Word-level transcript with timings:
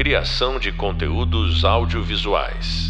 Criação 0.00 0.58
de 0.58 0.72
conteúdos 0.72 1.62
audiovisuais. 1.62 2.88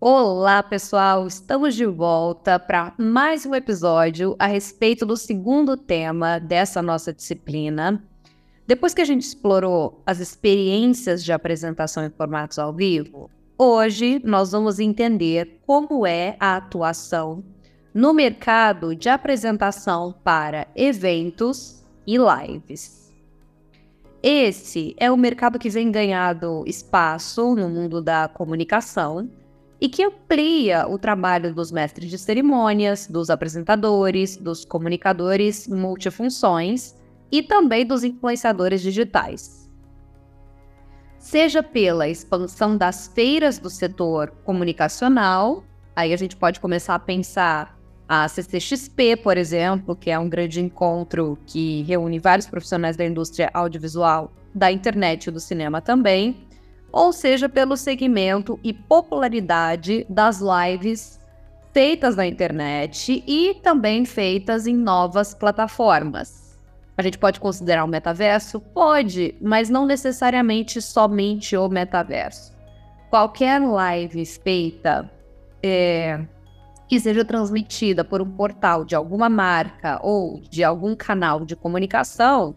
Olá, 0.00 0.62
pessoal! 0.62 1.26
Estamos 1.26 1.74
de 1.74 1.84
volta 1.84 2.58
para 2.58 2.94
mais 2.96 3.44
um 3.44 3.54
episódio 3.54 4.34
a 4.38 4.46
respeito 4.46 5.04
do 5.04 5.18
segundo 5.18 5.76
tema 5.76 6.38
dessa 6.38 6.80
nossa 6.80 7.12
disciplina. 7.12 8.02
Depois 8.66 8.94
que 8.94 9.02
a 9.02 9.04
gente 9.04 9.26
explorou 9.26 10.02
as 10.06 10.18
experiências 10.18 11.22
de 11.22 11.30
apresentação 11.30 12.06
em 12.06 12.10
formatos 12.10 12.58
ao 12.58 12.72
vivo, 12.72 13.30
hoje 13.58 14.18
nós 14.24 14.52
vamos 14.52 14.78
entender 14.78 15.60
como 15.66 16.06
é 16.06 16.38
a 16.40 16.56
atuação 16.56 17.44
no 17.92 18.14
mercado 18.14 18.96
de 18.96 19.10
apresentação 19.10 20.14
para 20.24 20.66
eventos 20.74 21.83
e 22.06 22.16
lives. 22.16 23.12
Esse 24.22 24.94
é 24.98 25.10
o 25.10 25.16
mercado 25.16 25.58
que 25.58 25.68
vem 25.68 25.92
ganhando 25.92 26.64
espaço 26.66 27.54
no 27.54 27.68
mundo 27.68 28.00
da 28.00 28.26
comunicação 28.26 29.30
e 29.80 29.88
que 29.88 30.02
amplia 30.02 30.88
o 30.88 30.98
trabalho 30.98 31.54
dos 31.54 31.70
mestres 31.70 32.08
de 32.08 32.16
cerimônias, 32.16 33.06
dos 33.06 33.28
apresentadores, 33.28 34.36
dos 34.36 34.64
comunicadores 34.64 35.68
multifunções 35.68 36.94
e 37.30 37.42
também 37.42 37.84
dos 37.84 38.02
influenciadores 38.02 38.80
digitais. 38.80 39.70
Seja 41.18 41.62
pela 41.62 42.08
expansão 42.08 42.76
das 42.76 43.08
feiras 43.08 43.58
do 43.58 43.68
setor 43.68 44.30
comunicacional, 44.44 45.64
aí 45.94 46.12
a 46.12 46.16
gente 46.16 46.36
pode 46.36 46.60
começar 46.60 46.94
a 46.94 46.98
pensar 46.98 47.73
a 48.08 48.28
CCXP, 48.28 49.16
por 49.16 49.36
exemplo, 49.36 49.96
que 49.96 50.10
é 50.10 50.18
um 50.18 50.28
grande 50.28 50.60
encontro 50.60 51.38
que 51.46 51.82
reúne 51.82 52.18
vários 52.18 52.46
profissionais 52.46 52.96
da 52.96 53.04
indústria 53.04 53.50
audiovisual, 53.54 54.32
da 54.54 54.70
internet 54.70 55.26
e 55.26 55.30
do 55.30 55.40
cinema 55.40 55.80
também, 55.80 56.46
ou 56.92 57.12
seja, 57.12 57.48
pelo 57.48 57.76
segmento 57.76 58.58
e 58.62 58.72
popularidade 58.72 60.06
das 60.08 60.40
lives 60.40 61.20
feitas 61.72 62.14
na 62.14 62.24
internet 62.24 63.24
e 63.26 63.54
também 63.54 64.04
feitas 64.04 64.66
em 64.66 64.76
novas 64.76 65.34
plataformas. 65.34 66.56
A 66.96 67.02
gente 67.02 67.18
pode 67.18 67.40
considerar 67.40 67.84
o 67.84 67.88
metaverso? 67.88 68.60
Pode, 68.60 69.34
mas 69.40 69.68
não 69.68 69.84
necessariamente 69.84 70.80
somente 70.80 71.56
o 71.56 71.68
metaverso. 71.68 72.54
Qualquer 73.10 73.60
live 73.60 74.24
feita 74.24 75.10
é, 75.60 76.24
que 76.88 77.00
seja 77.00 77.24
transmitida 77.24 78.04
por 78.04 78.20
um 78.20 78.30
portal 78.30 78.84
de 78.84 78.94
alguma 78.94 79.28
marca 79.28 79.98
ou 80.02 80.40
de 80.50 80.62
algum 80.62 80.94
canal 80.94 81.44
de 81.44 81.56
comunicação 81.56 82.54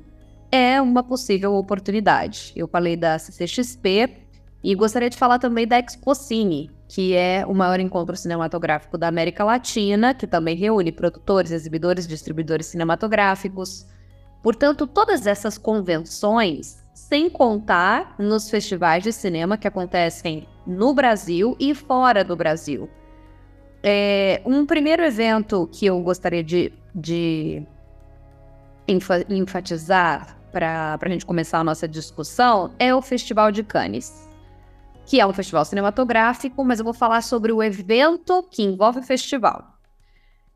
é 0.51 0.81
uma 0.81 1.03
possível 1.03 1.55
oportunidade. 1.55 2.53
Eu 2.55 2.67
falei 2.67 2.95
da 2.95 3.19
CCXP, 3.19 4.27
e 4.63 4.75
gostaria 4.75 5.09
de 5.09 5.17
falar 5.17 5.39
também 5.39 5.67
da 5.67 5.79
Expocine, 5.79 6.71
que 6.87 7.15
é 7.15 7.45
o 7.45 7.53
maior 7.53 7.79
encontro 7.79 8.15
cinematográfico 8.15 8.97
da 8.97 9.07
América 9.07 9.43
Latina, 9.43 10.13
que 10.13 10.25
também 10.25 10.55
reúne 10.55 10.91
produtores, 10.91 11.51
exibidores, 11.51 12.07
distribuidores 12.07 12.65
cinematográficos. 12.65 13.85
Portanto, 14.41 14.87
todas 14.87 15.27
essas 15.27 15.57
convenções, 15.57 16.83
sem 16.93 17.29
contar 17.29 18.15
nos 18.17 18.49
festivais 18.49 19.03
de 19.03 19.13
cinema 19.13 19.57
que 19.57 19.67
acontecem 19.67 20.47
no 20.65 20.93
Brasil 20.93 21.55
e 21.59 21.73
fora 21.75 22.23
do 22.23 22.35
Brasil. 22.35 22.89
É, 23.83 24.41
um 24.45 24.65
primeiro 24.65 25.03
evento 25.03 25.69
que 25.71 25.85
eu 25.85 26.01
gostaria 26.01 26.43
de, 26.43 26.73
de 26.93 27.63
enfatizar 29.29 30.37
para 30.51 30.97
a 30.99 31.09
gente 31.09 31.25
começar 31.25 31.59
a 31.59 31.63
nossa 31.63 31.87
discussão 31.87 32.71
é 32.79 32.93
o 32.93 33.01
Festival 33.01 33.51
de 33.51 33.63
Cannes 33.63 34.27
que 35.07 35.21
é 35.21 35.25
um 35.25 35.31
festival 35.31 35.63
cinematográfico, 35.63 36.63
mas 36.65 36.79
eu 36.79 36.85
vou 36.85 36.93
falar 36.93 37.21
sobre 37.21 37.53
o 37.53 37.63
evento 37.63 38.43
que 38.51 38.61
envolve 38.61 38.99
o 38.99 39.03
festival. 39.03 39.73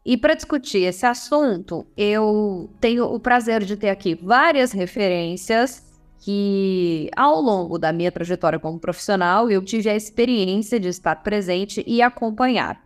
E 0.05 0.17
para 0.17 0.33
discutir 0.33 0.79
esse 0.79 1.05
assunto, 1.05 1.87
eu 1.95 2.69
tenho 2.81 3.05
o 3.05 3.19
prazer 3.19 3.63
de 3.63 3.77
ter 3.77 3.89
aqui 3.89 4.13
várias 4.13 4.73
referências 4.73 5.89
que, 6.19 7.09
ao 7.15 7.39
longo 7.39 7.79
da 7.79 7.93
minha 7.93 8.11
trajetória 8.11 8.59
como 8.59 8.77
profissional, 8.77 9.49
eu 9.49 9.63
tive 9.63 9.89
a 9.89 9.95
experiência 9.95 10.79
de 10.79 10.89
estar 10.89 11.15
presente 11.23 11.81
e 11.87 12.01
acompanhar. 12.01 12.83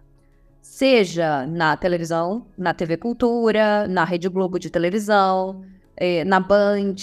Seja 0.66 1.46
na 1.46 1.78
televisão, 1.78 2.48
na 2.58 2.74
TV 2.74 2.98
Cultura, 2.98 3.88
na 3.88 4.04
Rede 4.04 4.28
Globo 4.28 4.58
de 4.58 4.70
televisão, 4.72 5.64
eh, 5.96 6.26
na 6.26 6.40
Band, 6.40 6.96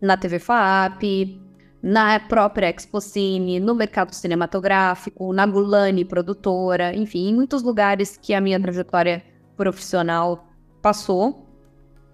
na 0.00 0.16
TV 0.16 0.38
FAP, 0.38 1.38
na 1.82 2.18
própria 2.18 2.74
Expocine, 2.74 3.60
no 3.60 3.74
mercado 3.74 4.14
cinematográfico, 4.14 5.34
na 5.34 5.46
Gulani 5.46 6.02
produtora, 6.02 6.96
enfim, 6.96 7.28
em 7.28 7.34
muitos 7.34 7.62
lugares 7.62 8.16
que 8.16 8.32
a 8.32 8.40
minha 8.40 8.58
trajetória 8.58 9.22
profissional 9.54 10.48
passou 10.80 11.46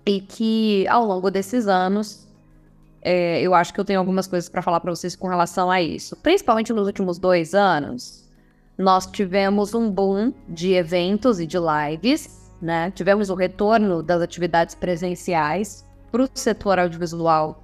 e 0.04 0.20
que 0.20 0.86
ao 0.88 1.06
longo 1.06 1.30
desses 1.30 1.68
anos 1.68 2.28
é, 3.00 3.40
eu 3.40 3.54
acho 3.54 3.72
que 3.72 3.78
eu 3.78 3.84
tenho 3.84 4.00
algumas 4.00 4.26
coisas 4.26 4.50
para 4.50 4.60
falar 4.60 4.80
para 4.80 4.90
vocês 4.90 5.14
com 5.14 5.28
relação 5.28 5.70
a 5.70 5.80
isso. 5.80 6.16
Principalmente 6.16 6.72
nos 6.72 6.86
últimos 6.88 7.16
dois 7.16 7.54
anos, 7.54 8.21
nós 8.76 9.06
tivemos 9.06 9.74
um 9.74 9.90
boom 9.90 10.32
de 10.48 10.72
eventos 10.72 11.40
e 11.40 11.46
de 11.46 11.58
lives, 11.58 12.50
né? 12.60 12.90
Tivemos 12.90 13.30
o 13.30 13.34
retorno 13.34 14.02
das 14.02 14.22
atividades 14.22 14.74
presenciais 14.74 15.86
para 16.10 16.22
o 16.22 16.28
setor 16.34 16.78
audiovisual 16.78 17.62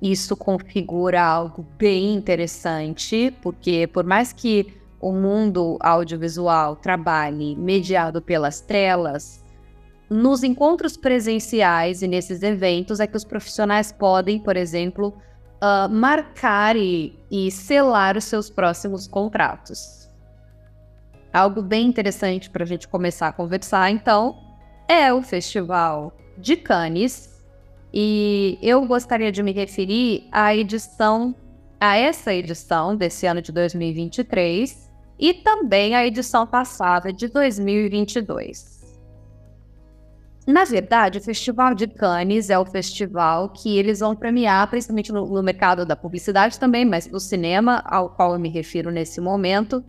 isso 0.00 0.36
configura 0.36 1.22
algo 1.22 1.66
bem 1.78 2.14
interessante, 2.14 3.34
porque 3.42 3.86
por 3.86 4.04
mais 4.04 4.32
que 4.32 4.74
o 5.00 5.12
mundo 5.12 5.78
audiovisual 5.80 6.76
trabalhe 6.76 7.56
mediado 7.56 8.20
pelas 8.20 8.60
telas, 8.60 9.42
nos 10.08 10.42
encontros 10.42 10.96
presenciais 10.96 12.02
e 12.02 12.08
nesses 12.08 12.42
eventos 12.42 13.00
é 13.00 13.06
que 13.06 13.16
os 13.16 13.24
profissionais 13.24 13.90
podem, 13.90 14.38
por 14.38 14.56
exemplo, 14.56 15.16
uh, 15.62 15.88
marcar 15.90 16.76
e, 16.76 17.18
e 17.30 17.50
selar 17.50 18.16
os 18.16 18.24
seus 18.24 18.50
próximos 18.50 19.08
contratos. 19.08 20.05
Algo 21.36 21.60
bem 21.60 21.86
interessante 21.86 22.48
para 22.48 22.64
a 22.64 22.66
gente 22.66 22.88
começar 22.88 23.28
a 23.28 23.32
conversar, 23.32 23.90
então, 23.90 24.38
é 24.88 25.12
o 25.12 25.20
Festival 25.20 26.16
de 26.38 26.56
Cannes, 26.56 27.44
e 27.92 28.58
eu 28.62 28.86
gostaria 28.86 29.30
de 29.30 29.42
me 29.42 29.52
referir 29.52 30.26
à 30.32 30.56
edição, 30.56 31.34
a 31.78 31.94
essa 31.94 32.32
edição 32.32 32.96
desse 32.96 33.26
ano 33.26 33.42
de 33.42 33.52
2023 33.52 34.90
e 35.18 35.34
também 35.34 35.94
à 35.94 36.06
edição 36.06 36.46
passada 36.46 37.12
de 37.12 37.28
2022. 37.28 38.96
Na 40.46 40.64
verdade, 40.64 41.18
o 41.18 41.22
Festival 41.22 41.74
de 41.74 41.86
Cannes 41.86 42.48
é 42.48 42.58
o 42.58 42.64
festival 42.64 43.50
que 43.50 43.76
eles 43.76 44.00
vão 44.00 44.16
premiar, 44.16 44.70
principalmente 44.70 45.12
no, 45.12 45.26
no, 45.26 45.42
mercado 45.42 45.84
da 45.84 45.96
publicidade 45.96 46.58
também, 46.58 46.86
mas 46.86 47.06
no 47.06 47.20
cinema, 47.20 47.82
ao 47.84 48.08
qual 48.08 48.32
eu 48.32 48.38
me 48.38 48.48
refiro 48.48 48.90
nesse 48.90 49.20
momento, 49.20 49.84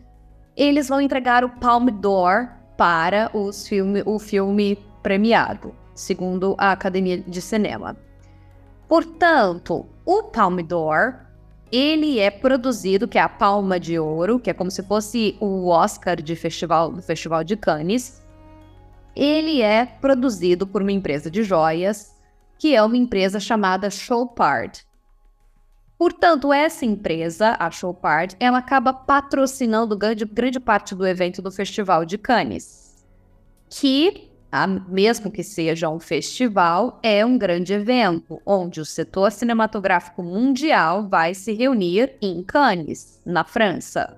eles 0.57 0.89
vão 0.89 0.99
entregar 0.99 1.45
o 1.45 1.49
Palme 1.49 1.91
d'Or 1.91 2.49
para 2.75 3.29
os 3.33 3.67
filme, 3.67 4.03
o 4.05 4.19
filme 4.19 4.77
premiado 5.01 5.73
segundo 5.97 6.55
a 6.57 6.71
Academia 6.71 7.17
de 7.17 7.41
Cinema. 7.41 7.97
Portanto, 8.87 9.85
o 10.05 10.23
Palme 10.23 10.63
d'Or, 10.63 11.15
ele 11.71 12.19
é 12.19 12.31
produzido, 12.31 13.07
que 13.07 13.17
é 13.17 13.21
a 13.21 13.27
Palma 13.27 13.79
de 13.79 13.99
Ouro, 13.99 14.39
que 14.39 14.49
é 14.49 14.53
como 14.53 14.71
se 14.71 14.83
fosse 14.83 15.35
o 15.41 15.67
Oscar 15.67 16.21
de 16.21 16.35
festival, 16.35 16.91
do 16.91 17.01
Festival 17.01 17.43
de 17.43 17.57
Cannes. 17.57 18.23
Ele 19.15 19.61
é 19.61 19.85
produzido 19.85 20.65
por 20.65 20.81
uma 20.81 20.91
empresa 20.91 21.29
de 21.29 21.43
joias, 21.43 22.15
que 22.57 22.75
é 22.75 22.81
uma 22.81 22.95
empresa 22.95 23.39
chamada 23.39 23.89
Chopard. 23.89 24.86
Portanto, 25.97 26.53
essa 26.53 26.85
empresa, 26.85 27.55
a 27.59 27.71
Chopard, 27.71 28.35
ela 28.39 28.59
acaba 28.59 28.93
patrocinando 28.93 29.97
grande, 29.97 30.25
grande 30.25 30.59
parte 30.59 30.93
do 30.93 31.07
evento 31.07 31.41
do 31.41 31.51
Festival 31.51 32.05
de 32.05 32.17
Cannes, 32.17 33.03
que 33.69 34.27
Tá? 34.49 34.65
mesmo 34.65 35.29
que 35.29 35.43
seja 35.43 35.89
um 35.89 35.99
festival, 35.99 36.99
é 37.03 37.25
um 37.25 37.37
grande 37.37 37.73
evento 37.73 38.41
onde 38.45 38.79
o 38.79 38.85
setor 38.85 39.29
cinematográfico 39.29 40.23
mundial 40.23 41.07
vai 41.09 41.33
se 41.33 41.53
reunir 41.53 42.15
em 42.21 42.41
Cannes, 42.41 43.21
na 43.25 43.43
França. 43.43 44.17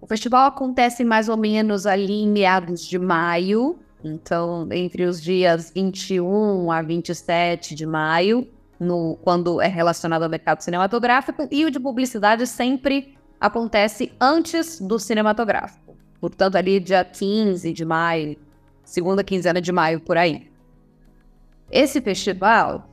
O 0.00 0.06
festival 0.06 0.46
acontece 0.46 1.02
mais 1.02 1.28
ou 1.28 1.36
menos 1.36 1.84
ali 1.84 2.22
em 2.22 2.28
meados 2.28 2.86
de 2.86 2.96
maio, 2.96 3.76
então 4.04 4.68
entre 4.70 5.04
os 5.04 5.20
dias 5.20 5.72
21 5.74 6.70
a 6.70 6.80
27 6.80 7.74
de 7.74 7.86
maio, 7.86 8.46
no, 8.84 9.18
quando 9.22 9.60
é 9.60 9.66
relacionado 9.66 10.22
ao 10.22 10.28
mercado 10.28 10.60
cinematográfico, 10.60 11.48
e 11.50 11.64
o 11.64 11.70
de 11.70 11.80
publicidade 11.80 12.46
sempre 12.46 13.16
acontece 13.40 14.12
antes 14.20 14.80
do 14.80 14.98
cinematográfico. 14.98 15.96
Portanto, 16.20 16.56
ali 16.56 16.80
dia 16.80 17.04
15 17.04 17.72
de 17.72 17.84
maio, 17.84 18.36
segunda 18.84 19.24
quinzena 19.24 19.60
de 19.60 19.72
maio 19.72 20.00
por 20.00 20.16
aí. 20.16 20.50
Esse 21.70 22.00
festival, 22.00 22.88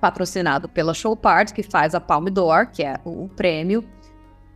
patrocinado 0.00 0.68
pela 0.68 0.94
Showpart, 0.94 1.52
que 1.52 1.62
faz 1.62 1.94
a 1.94 2.00
Palme 2.00 2.30
d'Or, 2.30 2.66
que 2.66 2.82
é 2.82 2.94
o 3.04 3.28
prêmio. 3.28 3.84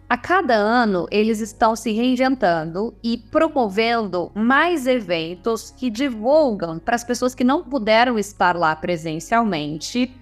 A 0.09 0.17
cada 0.17 0.55
ano, 0.55 1.07
eles 1.11 1.41
estão 1.41 1.75
se 1.75 1.93
reinventando 1.93 2.95
e 3.03 3.19
promovendo 3.19 4.31
mais 4.35 4.87
eventos 4.87 5.71
que 5.71 5.91
divulgam 5.91 6.79
para 6.79 6.95
as 6.95 7.05
pessoas 7.05 7.35
que 7.35 7.43
não 7.43 7.65
puderam 7.65 8.19
estar 8.19 8.57
lá 8.57 8.77
presencialmente 8.77 10.15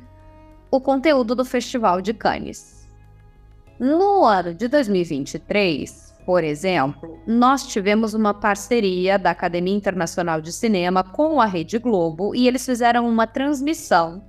o 0.72 0.80
conteúdo 0.80 1.34
do 1.34 1.44
Festival 1.44 2.00
de 2.00 2.14
Cannes. 2.14 2.88
No 3.78 4.24
ano 4.24 4.54
de 4.54 4.68
2023, 4.68 6.14
por 6.24 6.42
exemplo, 6.42 7.20
nós 7.26 7.66
tivemos 7.66 8.14
uma 8.14 8.32
parceria 8.32 9.18
da 9.18 9.32
Academia 9.32 9.76
Internacional 9.76 10.40
de 10.40 10.50
Cinema 10.50 11.04
com 11.04 11.42
a 11.42 11.44
Rede 11.44 11.78
Globo 11.78 12.34
e 12.34 12.48
eles 12.48 12.64
fizeram 12.64 13.06
uma 13.06 13.26
transmissão 13.26 14.24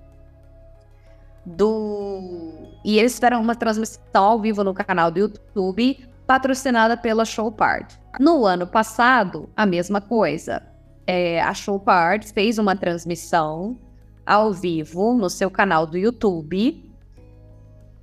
do. 1.46 2.74
E 2.84 3.00
eles 3.00 3.14
fizeram 3.14 3.42
uma 3.42 3.56
transmissão 3.56 4.02
ao 4.14 4.42
vivo 4.42 4.66
no 4.66 4.74
canal 4.74 5.10
do 5.10 5.20
YouTube, 5.20 6.06
patrocinada 6.28 6.98
pela 6.98 7.24
Showpart. 7.24 7.94
No 8.20 8.46
ano 8.46 8.68
passado, 8.68 9.50
a 9.56 9.66
mesma 9.66 10.02
coisa. 10.02 10.62
É, 11.08 11.42
a 11.42 11.54
Showpart 11.54 12.34
fez 12.34 12.58
uma 12.58 12.76
transmissão 12.76 13.78
ao 14.26 14.54
vivo 14.54 15.14
no 15.14 15.30
seu 15.30 15.50
canal 15.50 15.86
do 15.86 15.98
YouTube, 15.98 16.90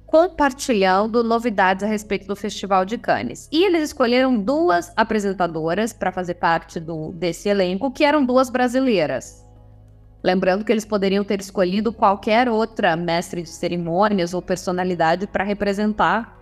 compartilhando 0.06 1.22
novidades 1.22 1.84
a 1.84 1.86
respeito 1.86 2.26
do 2.26 2.34
Festival 2.34 2.84
de 2.84 2.98
Cannes. 2.98 3.48
E 3.52 3.64
eles 3.64 3.84
escolheram 3.84 4.36
duas 4.36 4.92
apresentadoras 4.96 5.92
para 5.92 6.10
fazer 6.10 6.34
parte 6.34 6.80
do, 6.80 7.12
desse 7.12 7.48
elenco, 7.48 7.92
que 7.92 8.04
eram 8.04 8.24
duas 8.24 8.50
brasileiras. 8.50 9.46
Lembrando 10.22 10.64
que 10.64 10.72
eles 10.72 10.84
poderiam 10.84 11.24
ter 11.24 11.40
escolhido 11.40 11.92
qualquer 11.92 12.48
outra 12.48 12.96
mestre 12.96 13.42
de 13.42 13.48
cerimônias 13.48 14.34
ou 14.34 14.42
personalidade 14.42 15.26
para 15.26 15.44
representar 15.44 16.38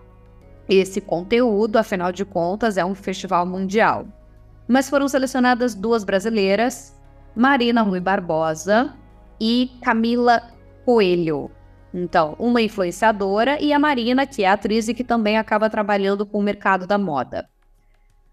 esse 0.67 0.99
conteúdo, 0.99 1.77
afinal 1.77 2.11
de 2.11 2.25
contas, 2.25 2.77
é 2.77 2.83
um 2.83 2.93
festival 2.93 3.45
mundial. 3.45 4.05
Mas 4.67 4.89
foram 4.89 5.07
selecionadas 5.07 5.73
duas 5.73 6.03
brasileiras, 6.03 6.95
Marina 7.35 7.81
Rui 7.81 7.99
Barbosa 7.99 8.93
e 9.39 9.71
Camila 9.81 10.41
Coelho. 10.85 11.51
Então, 11.93 12.35
uma 12.37 12.61
influenciadora 12.61 13.59
e 13.61 13.73
a 13.73 13.79
Marina, 13.79 14.25
que 14.25 14.43
é 14.43 14.49
atriz 14.49 14.87
e 14.87 14.93
que 14.93 15.03
também 15.03 15.37
acaba 15.37 15.69
trabalhando 15.69 16.25
com 16.25 16.39
o 16.39 16.43
mercado 16.43 16.85
da 16.85 16.97
moda. 16.97 17.49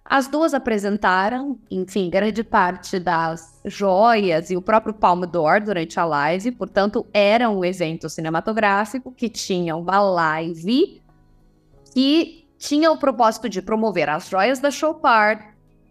As 0.09 0.29
duas 0.29 0.55
apresentaram, 0.55 1.59
enfim, 1.69 2.09
grande 2.09 2.45
parte 2.45 2.99
das 3.01 3.61
joias 3.65 4.51
e 4.51 4.57
o 4.57 4.63
próprio 4.63 4.95
Palme 4.95 5.27
d'Or 5.27 5.61
durante 5.61 5.99
a 5.99 6.05
live, 6.05 6.53
portanto, 6.53 7.05
era 7.13 7.51
um 7.51 7.65
evento 7.65 8.09
cinematográfico 8.09 9.11
que 9.11 9.29
tinha 9.29 9.75
uma 9.75 10.01
live 10.01 11.03
que 11.93 12.47
tinha 12.57 12.93
o 12.93 12.99
propósito 12.99 13.49
de 13.49 13.61
promover 13.61 14.09
as 14.09 14.29
joias 14.29 14.61
da 14.61 14.71
Chopard, 14.71 15.43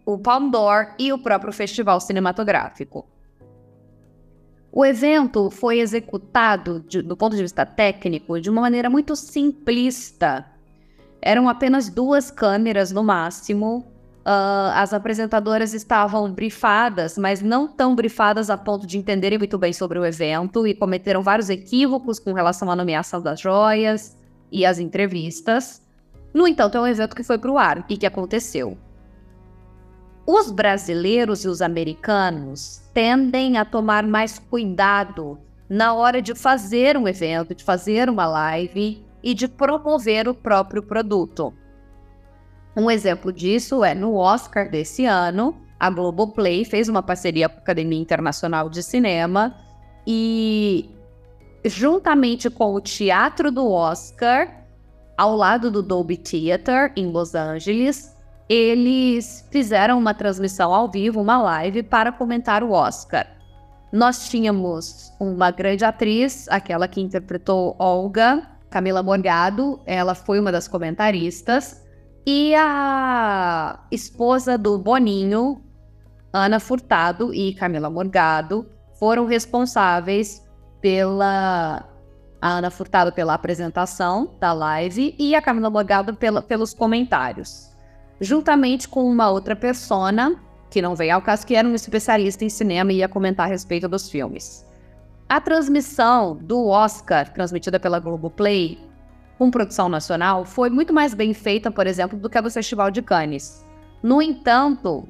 o 0.06 0.16
Palme 0.16 0.50
d'Or 0.50 0.94
e 0.98 1.12
o 1.12 1.18
próprio 1.18 1.52
festival 1.52 2.00
cinematográfico. 2.00 3.06
O 4.78 4.84
evento 4.84 5.50
foi 5.50 5.80
executado, 5.80 6.84
de, 6.86 7.00
do 7.00 7.16
ponto 7.16 7.34
de 7.34 7.40
vista 7.40 7.64
técnico, 7.64 8.38
de 8.38 8.50
uma 8.50 8.60
maneira 8.60 8.90
muito 8.90 9.16
simplista. 9.16 10.44
Eram 11.22 11.48
apenas 11.48 11.88
duas 11.88 12.30
câmeras 12.30 12.92
no 12.92 13.02
máximo, 13.02 13.86
Uh, 14.26 14.74
as 14.74 14.92
apresentadoras 14.92 15.72
estavam 15.72 16.28
brifadas, 16.32 17.16
mas 17.16 17.40
não 17.40 17.68
tão 17.68 17.94
brifadas 17.94 18.50
a 18.50 18.58
ponto 18.58 18.84
de 18.84 18.98
entenderem 18.98 19.38
muito 19.38 19.56
bem 19.56 19.72
sobre 19.72 20.00
o 20.00 20.04
evento 20.04 20.66
e 20.66 20.74
cometeram 20.74 21.22
vários 21.22 21.48
equívocos 21.48 22.18
com 22.18 22.32
relação 22.32 22.68
à 22.68 22.74
nomeação 22.74 23.22
das 23.22 23.38
joias 23.38 24.18
e 24.50 24.66
as 24.66 24.80
entrevistas. 24.80 25.80
No 26.34 26.48
entanto, 26.48 26.76
é 26.76 26.80
um 26.80 26.88
evento 26.88 27.14
que 27.14 27.22
foi 27.22 27.38
para 27.38 27.52
o 27.52 27.56
ar 27.56 27.86
e 27.88 27.96
que 27.96 28.04
aconteceu. 28.04 28.76
Os 30.26 30.50
brasileiros 30.50 31.44
e 31.44 31.48
os 31.48 31.62
americanos 31.62 32.82
tendem 32.92 33.58
a 33.58 33.64
tomar 33.64 34.04
mais 34.04 34.40
cuidado 34.40 35.38
na 35.68 35.94
hora 35.94 36.20
de 36.20 36.34
fazer 36.34 36.96
um 36.96 37.06
evento, 37.06 37.54
de 37.54 37.62
fazer 37.62 38.10
uma 38.10 38.26
live 38.26 39.04
e 39.22 39.34
de 39.34 39.46
promover 39.46 40.28
o 40.28 40.34
próprio 40.34 40.82
produto. 40.82 41.54
Um 42.76 42.90
exemplo 42.90 43.32
disso 43.32 43.84
é 43.84 43.94
no 43.94 44.16
Oscar 44.16 44.68
desse 44.68 45.04
ano, 45.04 45.56
a 45.78 45.90
Globoplay 45.90 46.64
fez 46.64 46.88
uma 46.88 47.02
parceria 47.02 47.48
com 47.48 47.58
a 47.58 47.60
Academia 47.60 48.00
Internacional 48.00 48.68
de 48.68 48.82
Cinema 48.82 49.54
e, 50.06 50.90
juntamente 51.64 52.50
com 52.50 52.74
o 52.74 52.80
Teatro 52.80 53.52
do 53.52 53.70
Oscar, 53.70 54.64
ao 55.16 55.36
lado 55.36 55.70
do 55.70 55.82
Dolby 55.82 56.16
Theatre, 56.16 56.92
em 56.96 57.06
Los 57.06 57.34
Angeles, 57.34 58.15
eles 58.48 59.46
fizeram 59.50 59.98
uma 59.98 60.14
transmissão 60.14 60.72
ao 60.72 60.88
vivo, 60.90 61.20
uma 61.20 61.40
live, 61.42 61.82
para 61.82 62.12
comentar 62.12 62.62
o 62.62 62.70
Oscar. 62.70 63.26
Nós 63.92 64.28
tínhamos 64.28 65.12
uma 65.18 65.50
grande 65.50 65.84
atriz, 65.84 66.48
aquela 66.48 66.86
que 66.86 67.00
interpretou 67.00 67.74
Olga, 67.78 68.42
Camila 68.70 69.02
Morgado, 69.02 69.80
ela 69.86 70.14
foi 70.14 70.38
uma 70.38 70.52
das 70.52 70.68
comentaristas. 70.68 71.84
E 72.26 72.54
a 72.56 73.80
esposa 73.90 74.58
do 74.58 74.78
Boninho, 74.78 75.62
Ana 76.32 76.58
Furtado 76.58 77.32
e 77.32 77.54
Camila 77.54 77.88
Morgado, 77.88 78.68
foram 78.98 79.26
responsáveis 79.26 80.44
pela. 80.80 81.88
A 82.38 82.48
Ana 82.58 82.70
Furtado 82.70 83.12
pela 83.12 83.34
apresentação 83.34 84.36
da 84.38 84.52
live 84.52 85.14
e 85.18 85.34
a 85.34 85.40
Camila 85.40 85.70
Morgado 85.70 86.14
pela, 86.14 86.42
pelos 86.42 86.74
comentários. 86.74 87.75
Juntamente 88.20 88.88
com 88.88 89.04
uma 89.04 89.30
outra 89.30 89.54
persona, 89.54 90.36
que 90.70 90.82
não 90.82 90.94
veio 90.94 91.14
ao 91.14 91.22
caso, 91.22 91.46
que 91.46 91.54
era 91.54 91.66
um 91.66 91.74
especialista 91.74 92.44
em 92.44 92.48
cinema 92.48 92.92
e 92.92 92.96
ia 92.96 93.08
comentar 93.08 93.46
a 93.46 93.48
respeito 93.48 93.88
dos 93.88 94.08
filmes. 94.08 94.66
A 95.28 95.40
transmissão 95.40 96.36
do 96.36 96.66
Oscar, 96.66 97.32
transmitida 97.32 97.80
pela 97.80 97.98
Globoplay, 97.98 98.78
com 99.38 99.50
produção 99.50 99.88
nacional 99.88 100.44
foi 100.44 100.70
muito 100.70 100.92
mais 100.92 101.14
bem 101.14 101.34
feita, 101.34 101.70
por 101.70 101.86
exemplo, 101.86 102.18
do 102.18 102.30
que 102.30 102.38
a 102.38 102.40
do 102.40 102.50
Festival 102.50 102.90
de 102.90 103.02
Cannes. 103.02 103.66
No 104.02 104.22
entanto, 104.22 105.08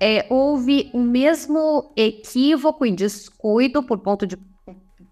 é, 0.00 0.26
houve 0.28 0.90
o 0.92 1.00
mesmo 1.00 1.92
equívoco 1.96 2.84
e 2.84 2.92
descuido 2.92 3.82
por 3.82 4.00
de 4.26 4.36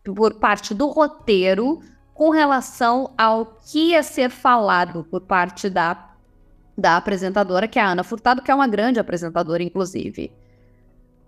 por 0.05 0.35
parte 0.35 0.75
do 0.75 0.89
roteiro 0.89 1.79
com 2.13 2.31
relação 2.31 3.13
ao 3.17 3.47
que 3.47 3.91
ia 3.91 4.03
ser 4.03 4.31
falado 4.31 5.05
por 5.05 5.21
parte 5.21 5.71
da, 5.71 6.12
da 6.77 6.97
apresentadora, 6.97 7.69
que 7.69 7.79
é 7.79 7.83
a 7.83 7.91
Ana 7.91 8.05
Furtado, 8.05 8.43
que 8.43 8.51
é 8.51 8.55
uma 8.55 8.67
grande 8.67 8.99
apresentadora, 8.99 9.63
inclusive. 9.63 10.33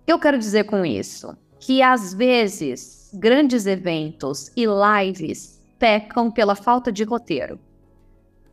Eu 0.07 0.19
quero 0.19 0.37
dizer 0.37 0.65
com 0.65 0.85
isso 0.85 1.35
que 1.59 1.81
às 1.81 2.13
vezes 2.13 3.09
grandes 3.13 3.65
eventos 3.65 4.51
e 4.55 4.65
lives 4.65 5.61
pecam 5.79 6.29
pela 6.29 6.55
falta 6.55 6.91
de 6.91 7.03
roteiro, 7.03 7.59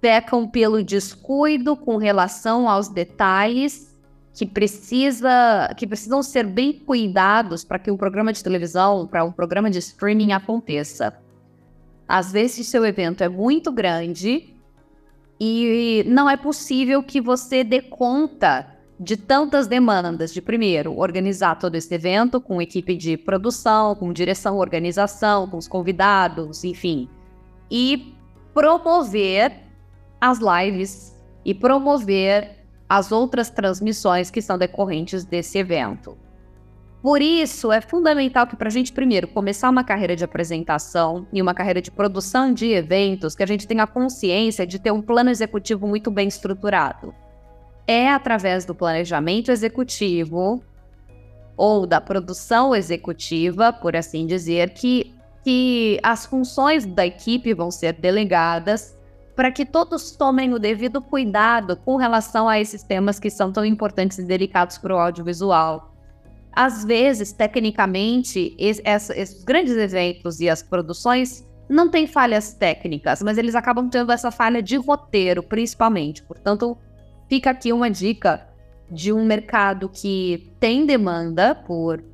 pecam 0.01 0.49
pelo 0.49 0.83
descuido 0.83 1.77
com 1.77 1.97
relação 1.97 2.69
aos 2.69 2.89
detalhes 2.89 3.93
que 4.35 4.47
precisa 4.47 5.73
que 5.77 5.87
precisam 5.87 6.23
ser 6.23 6.47
bem 6.47 6.73
cuidados 6.73 7.65
para 7.65 7.79
que 7.79 7.91
um 7.91 7.97
programa 7.97 8.33
de 8.33 8.43
televisão, 8.43 9.07
para 9.07 9.25
um 9.25 9.33
programa 9.33 9.71
de 9.71 9.79
streaming 9.79 10.33
aconteça. 10.33 11.15
Às 12.09 12.33
vezes 12.33 12.67
seu 12.67 12.85
evento 12.85 13.23
é 13.23 13.29
muito 13.29 13.71
grande 13.71 14.52
e 15.45 16.05
não 16.07 16.31
é 16.31 16.37
possível 16.37 17.03
que 17.03 17.21
você 17.21 17.65
dê 17.65 17.83
conta 17.83 18.65
de 19.01 19.17
tantas 19.17 19.67
demandas 19.67 20.33
de 20.33 20.41
primeiro 20.41 20.97
organizar 20.97 21.59
todo 21.59 21.75
esse 21.75 21.93
evento 21.93 22.41
com 22.41 22.63
equipe 22.63 22.97
de 22.97 23.17
produção, 23.17 23.97
com 23.97 24.13
direção, 24.13 24.57
organização, 24.59 25.49
com 25.49 25.57
os 25.57 25.67
convidados, 25.67 26.63
enfim, 26.63 27.09
e 27.69 28.15
promover 28.55 29.53
as 30.21 30.39
lives 30.39 31.21
e 31.45 31.53
promover 31.53 32.65
as 32.89 33.11
outras 33.11 33.51
transmissões 33.51 34.31
que 34.31 34.41
são 34.41 34.57
decorrentes 34.57 35.25
desse 35.25 35.59
evento. 35.59 36.17
Por 37.03 37.21
isso, 37.21 37.73
é 37.73 37.81
fundamental 37.81 38.47
que, 38.47 38.55
para 38.55 38.69
a 38.69 38.71
gente, 38.71 38.93
primeiro, 38.93 39.27
começar 39.27 39.69
uma 39.69 39.83
carreira 39.83 40.15
de 40.15 40.25
apresentação 40.25 41.27
e 41.33 41.43
uma 41.43 41.53
carreira 41.53 41.83
de 41.83 41.91
produção 41.91 42.55
de 42.55 42.71
eventos, 42.71 43.35
que 43.35 43.43
a 43.43 43.47
gente 43.47 43.67
tenha 43.67 43.87
consciência 43.87 44.65
de 44.65 44.79
ter 44.79 44.93
um 44.93 45.03
plano 45.03 45.29
executivo 45.29 45.87
muito 45.89 46.11
bem 46.11 46.29
estruturado 46.29 47.13
é 47.87 48.09
através 48.09 48.65
do 48.65 48.75
planejamento 48.75 49.51
executivo 49.51 50.63
ou 51.57 51.87
da 51.87 52.01
produção 52.01 52.75
executiva, 52.75 53.73
por 53.73 53.95
assim 53.95 54.27
dizer, 54.27 54.71
que, 54.71 55.15
que 55.45 55.99
as 56.03 56.25
funções 56.25 56.87
da 56.87 57.07
equipe 57.07 57.53
vão 57.53 57.71
ser 57.71 57.93
delegadas 57.95 58.97
para 59.37 59.51
que 59.51 59.65
todos 59.65 60.13
tomem 60.13 60.53
o 60.53 60.59
devido 60.59 61.01
cuidado 61.01 61.77
com 61.77 61.97
relação 61.97 62.49
a 62.49 62.61
esses 62.61 62.83
temas 62.83 63.19
que 63.19 63.31
são 63.31 63.53
tão 63.53 63.65
importantes 63.65 64.19
e 64.19 64.25
delicados 64.25 64.79
para 64.79 64.95
o 64.95 64.99
audiovisual. 64.99 65.92
Às 66.53 66.85
vezes, 66.85 67.33
tecnicamente, 67.33 68.55
esses 68.59 69.43
grandes 69.43 69.75
eventos 69.77 70.39
e 70.41 70.51
as 70.51 70.63
produções 70.63 71.49
não 71.69 71.89
tem 71.89 72.07
falhas 72.07 72.53
técnicas, 72.53 73.23
mas 73.23 73.39
eles 73.39 73.55
acabam 73.55 73.89
tendo 73.89 74.13
essa 74.13 74.31
falha 74.31 74.63
de 74.63 74.77
roteiro, 74.77 75.43
principalmente. 75.43 76.23
Portanto, 76.23 76.77
fica 77.29 77.51
aqui 77.51 77.73
uma 77.73 77.91
dica 77.91 78.47
de 78.91 79.13
um 79.13 79.25
mercado 79.25 79.89
que 79.89 80.53
tem 80.61 80.85
demanda 80.85 81.55
por 81.55 82.05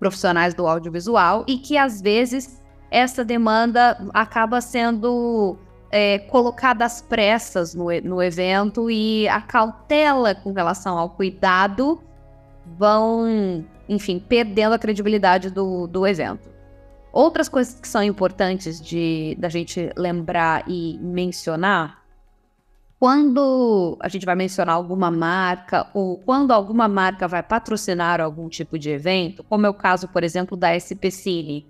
profissionais 0.00 0.54
do 0.54 0.66
audiovisual 0.66 1.44
e 1.46 1.58
que 1.58 1.76
às 1.76 2.00
vezes 2.00 2.60
essa 2.90 3.24
demanda 3.24 4.04
acaba 4.12 4.60
sendo 4.60 5.56
é, 5.92 6.18
colocada 6.18 6.84
às 6.84 7.00
pressas 7.00 7.74
no, 7.74 7.86
no 8.02 8.20
evento 8.20 8.90
e 8.90 9.28
a 9.28 9.40
cautela 9.40 10.34
com 10.34 10.52
relação 10.52 10.98
ao 10.98 11.10
cuidado 11.10 12.02
vão, 12.64 13.64
enfim, 13.88 14.18
perdendo 14.18 14.74
a 14.74 14.78
credibilidade 14.78 15.50
do, 15.50 15.86
do 15.86 16.06
evento. 16.06 16.48
Outras 17.12 17.48
coisas 17.48 17.80
que 17.80 17.88
são 17.88 18.02
importantes 18.02 18.80
de 18.80 19.36
da 19.38 19.48
gente 19.48 19.90
lembrar 19.96 20.64
e 20.68 20.96
mencionar 20.98 22.00
quando 23.00 23.96
a 23.98 24.08
gente 24.08 24.26
vai 24.26 24.34
mencionar 24.34 24.74
alguma 24.74 25.10
marca 25.10 25.88
ou 25.94 26.18
quando 26.18 26.52
alguma 26.52 26.86
marca 26.86 27.26
vai 27.26 27.42
patrocinar 27.42 28.20
algum 28.20 28.46
tipo 28.46 28.78
de 28.78 28.90
evento, 28.90 29.42
como 29.42 29.64
é 29.64 29.70
o 29.70 29.74
caso, 29.74 30.06
por 30.06 30.22
exemplo, 30.22 30.54
da 30.54 30.78
SP 30.78 31.08
Cine, 31.10 31.66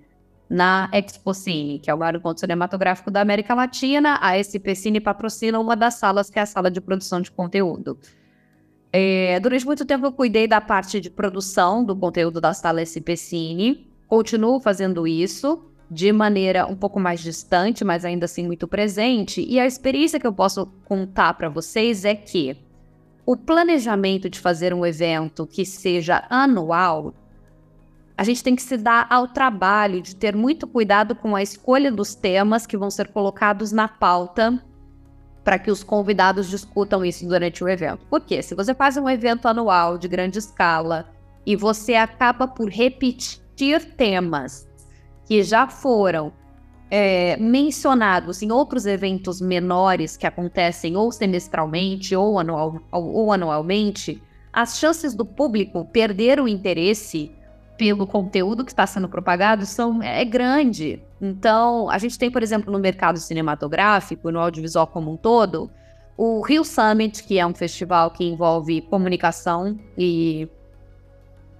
na 0.48 0.90
Expo 0.92 1.32
Cine, 1.32 1.78
que 1.78 1.88
é 1.88 1.94
o 1.94 1.98
maior 1.98 2.16
encontro 2.16 2.40
cinematográfico 2.40 3.12
da 3.12 3.20
América 3.20 3.54
Latina, 3.54 4.18
a 4.20 4.36
SP 4.42 4.74
Cine 4.74 5.00
patrocina 5.00 5.60
uma 5.60 5.76
das 5.76 5.94
salas, 5.94 6.28
que 6.28 6.40
é 6.40 6.42
a 6.42 6.46
sala 6.46 6.68
de 6.68 6.80
produção 6.80 7.20
de 7.20 7.30
conteúdo. 7.30 7.96
É, 8.92 9.38
durante 9.38 9.64
muito 9.64 9.84
tempo 9.84 10.06
eu 10.06 10.12
cuidei 10.12 10.48
da 10.48 10.60
parte 10.60 11.00
de 11.00 11.08
produção 11.08 11.84
do 11.84 11.94
conteúdo 11.94 12.40
da 12.40 12.52
sala 12.52 12.84
SP 12.84 13.14
Cine, 13.16 13.88
continuo 14.08 14.60
fazendo 14.60 15.06
isso, 15.06 15.64
de 15.88 16.12
maneira 16.12 16.66
um 16.66 16.74
pouco 16.74 16.98
mais 16.98 17.20
distante, 17.20 17.84
mas 17.84 18.04
ainda 18.04 18.24
assim 18.24 18.46
muito 18.46 18.66
presente. 18.66 19.44
E 19.48 19.60
a 19.60 19.66
experiência 19.66 20.18
que 20.18 20.26
eu 20.26 20.32
posso 20.32 20.66
contar 20.84 21.34
para 21.34 21.48
vocês 21.48 22.04
é 22.04 22.14
que 22.14 22.56
o 23.24 23.36
planejamento 23.36 24.28
de 24.28 24.40
fazer 24.40 24.74
um 24.74 24.84
evento 24.84 25.46
que 25.46 25.64
seja 25.64 26.24
anual, 26.28 27.14
a 28.16 28.24
gente 28.24 28.42
tem 28.42 28.56
que 28.56 28.62
se 28.62 28.76
dar 28.76 29.06
ao 29.08 29.28
trabalho 29.28 30.02
de 30.02 30.16
ter 30.16 30.34
muito 30.34 30.66
cuidado 30.66 31.14
com 31.14 31.36
a 31.36 31.42
escolha 31.42 31.92
dos 31.92 32.14
temas 32.14 32.66
que 32.66 32.76
vão 32.76 32.90
ser 32.90 33.08
colocados 33.08 33.70
na 33.70 33.86
pauta 33.86 34.60
para 35.44 35.58
que 35.58 35.70
os 35.70 35.82
convidados 35.82 36.48
discutam 36.48 37.04
isso 37.04 37.26
durante 37.26 37.64
o 37.64 37.68
evento. 37.68 38.06
Porque 38.08 38.42
se 38.42 38.54
você 38.54 38.74
faz 38.74 38.96
um 38.96 39.08
evento 39.08 39.46
anual 39.46 39.96
de 39.96 40.08
grande 40.08 40.38
escala 40.38 41.08
e 41.46 41.56
você 41.56 41.94
acaba 41.94 42.46
por 42.46 42.68
repetir 42.68 43.94
temas 43.96 44.68
que 45.24 45.42
já 45.42 45.68
foram 45.68 46.32
é, 46.90 47.36
mencionados 47.36 48.42
em 48.42 48.50
outros 48.50 48.84
eventos 48.84 49.40
menores 49.40 50.16
que 50.16 50.26
acontecem 50.26 50.96
ou 50.96 51.12
semestralmente 51.12 52.16
ou, 52.16 52.38
anual, 52.38 52.80
ou, 52.90 53.14
ou 53.14 53.32
anualmente, 53.32 54.22
as 54.52 54.78
chances 54.78 55.14
do 55.14 55.24
público 55.24 55.84
perder 55.84 56.40
o 56.40 56.48
interesse 56.48 57.32
pelo 57.80 58.06
conteúdo 58.06 58.62
que 58.62 58.72
está 58.72 58.86
sendo 58.86 59.08
propagado 59.08 59.64
são 59.64 60.02
é 60.02 60.22
grande. 60.22 61.02
Então, 61.18 61.88
a 61.88 61.96
gente 61.96 62.18
tem, 62.18 62.30
por 62.30 62.42
exemplo, 62.42 62.70
no 62.70 62.78
mercado 62.78 63.18
cinematográfico, 63.18 64.30
no 64.30 64.38
audiovisual 64.38 64.86
como 64.86 65.10
um 65.10 65.16
todo, 65.16 65.70
o 66.14 66.42
Rio 66.42 66.62
Summit, 66.62 67.24
que 67.24 67.38
é 67.38 67.46
um 67.46 67.54
festival 67.54 68.10
que 68.10 68.22
envolve 68.22 68.82
comunicação 68.82 69.78
e 69.96 70.46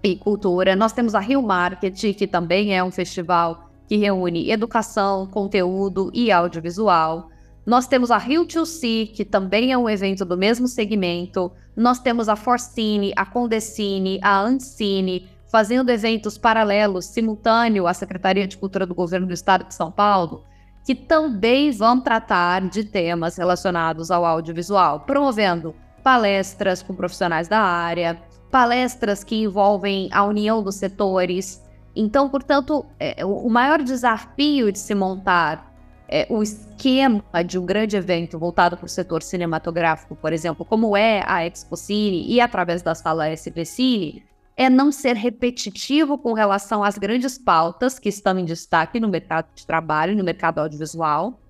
e 0.04 0.14
cultura. 0.16 0.76
Nós 0.76 0.92
temos 0.92 1.14
a 1.14 1.20
Rio 1.20 1.42
Market, 1.42 2.14
que 2.14 2.26
também 2.26 2.76
é 2.76 2.84
um 2.84 2.90
festival 2.90 3.70
que 3.88 3.96
reúne 3.96 4.50
educação, 4.50 5.26
conteúdo 5.26 6.10
e 6.12 6.30
audiovisual. 6.30 7.30
Nós 7.64 7.86
temos 7.86 8.10
a 8.10 8.18
Rio 8.18 8.46
2C, 8.46 9.10
que 9.10 9.24
também 9.24 9.72
é 9.72 9.78
um 9.78 9.88
evento 9.88 10.26
do 10.26 10.36
mesmo 10.36 10.68
segmento. 10.68 11.50
Nós 11.74 11.98
temos 11.98 12.28
a 12.28 12.36
Forcine, 12.36 13.12
a 13.16 13.24
Condecine, 13.24 14.18
a 14.22 14.40
Ancine, 14.40 15.28
fazendo 15.50 15.90
eventos 15.90 16.38
paralelos, 16.38 17.06
simultâneo 17.06 17.86
à 17.86 17.94
Secretaria 17.94 18.46
de 18.46 18.56
Cultura 18.56 18.86
do 18.86 18.94
Governo 18.94 19.26
do 19.26 19.34
Estado 19.34 19.64
de 19.64 19.74
São 19.74 19.90
Paulo, 19.90 20.44
que 20.84 20.94
também 20.94 21.70
vão 21.72 22.00
tratar 22.00 22.68
de 22.68 22.84
temas 22.84 23.36
relacionados 23.36 24.10
ao 24.10 24.24
audiovisual, 24.24 25.00
promovendo 25.00 25.74
palestras 26.02 26.82
com 26.82 26.94
profissionais 26.94 27.48
da 27.48 27.60
área, 27.60 28.18
palestras 28.50 29.22
que 29.24 29.42
envolvem 29.42 30.08
a 30.12 30.24
união 30.24 30.62
dos 30.62 30.76
setores. 30.76 31.62
Então, 31.94 32.28
portanto, 32.28 32.86
é, 32.98 33.24
o 33.24 33.48
maior 33.50 33.82
desafio 33.82 34.72
de 34.72 34.78
se 34.78 34.94
montar 34.94 35.70
é, 36.08 36.26
o 36.30 36.42
esquema 36.42 37.22
de 37.46 37.58
um 37.58 37.66
grande 37.66 37.96
evento 37.96 38.38
voltado 38.38 38.76
para 38.76 38.86
o 38.86 38.88
setor 38.88 39.22
cinematográfico, 39.22 40.16
por 40.16 40.32
exemplo, 40.32 40.64
como 40.64 40.96
é 40.96 41.22
a 41.26 41.44
Expo 41.46 41.76
Cine 41.76 42.24
e 42.26 42.40
através 42.40 42.82
da 42.82 42.94
sala 42.94 43.30
SP 43.30 43.62
Cine, 43.64 44.24
é 44.56 44.68
não 44.68 44.92
ser 44.92 45.16
repetitivo 45.16 46.18
com 46.18 46.32
relação 46.32 46.84
às 46.84 46.98
grandes 46.98 47.38
pautas 47.38 47.98
que 47.98 48.08
estão 48.08 48.38
em 48.38 48.44
destaque 48.44 49.00
no 49.00 49.08
mercado 49.08 49.48
de 49.54 49.66
trabalho, 49.66 50.16
no 50.16 50.24
mercado 50.24 50.58
audiovisual, 50.58 51.40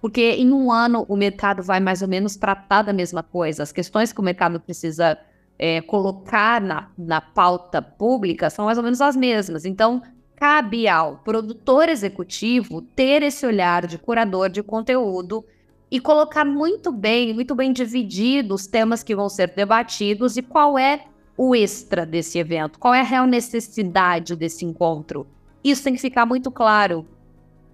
porque 0.00 0.32
em 0.32 0.52
um 0.52 0.70
ano 0.70 1.04
o 1.08 1.16
mercado 1.16 1.62
vai 1.62 1.80
mais 1.80 2.02
ou 2.02 2.08
menos 2.08 2.36
tratar 2.36 2.82
da 2.82 2.92
mesma 2.92 3.22
coisa. 3.22 3.62
As 3.62 3.72
questões 3.72 4.12
que 4.12 4.20
o 4.20 4.24
mercado 4.24 4.60
precisa 4.60 5.18
é, 5.58 5.80
colocar 5.80 6.60
na, 6.60 6.90
na 6.96 7.20
pauta 7.20 7.82
pública 7.82 8.48
são 8.48 8.66
mais 8.66 8.78
ou 8.78 8.84
menos 8.84 9.00
as 9.00 9.16
mesmas. 9.16 9.64
Então, 9.64 10.02
cabe 10.36 10.86
ao 10.86 11.16
produtor 11.18 11.88
executivo 11.88 12.80
ter 12.80 13.22
esse 13.22 13.44
olhar 13.44 13.86
de 13.86 13.98
curador 13.98 14.48
de 14.48 14.62
conteúdo 14.62 15.44
e 15.90 15.98
colocar 15.98 16.44
muito 16.44 16.92
bem, 16.92 17.34
muito 17.34 17.54
bem 17.54 17.72
dividido 17.72 18.54
os 18.54 18.66
temas 18.66 19.02
que 19.02 19.16
vão 19.16 19.28
ser 19.28 19.52
debatidos 19.54 20.36
e 20.36 20.42
qual 20.42 20.78
é 20.78 21.06
o 21.38 21.54
extra 21.54 22.04
desse 22.04 22.36
evento, 22.36 22.80
qual 22.80 22.92
é 22.92 23.00
a 23.00 23.04
real 23.04 23.24
necessidade 23.24 24.34
desse 24.34 24.64
encontro. 24.64 25.24
Isso 25.62 25.84
tem 25.84 25.94
que 25.94 26.00
ficar 26.00 26.26
muito 26.26 26.50
claro 26.50 27.06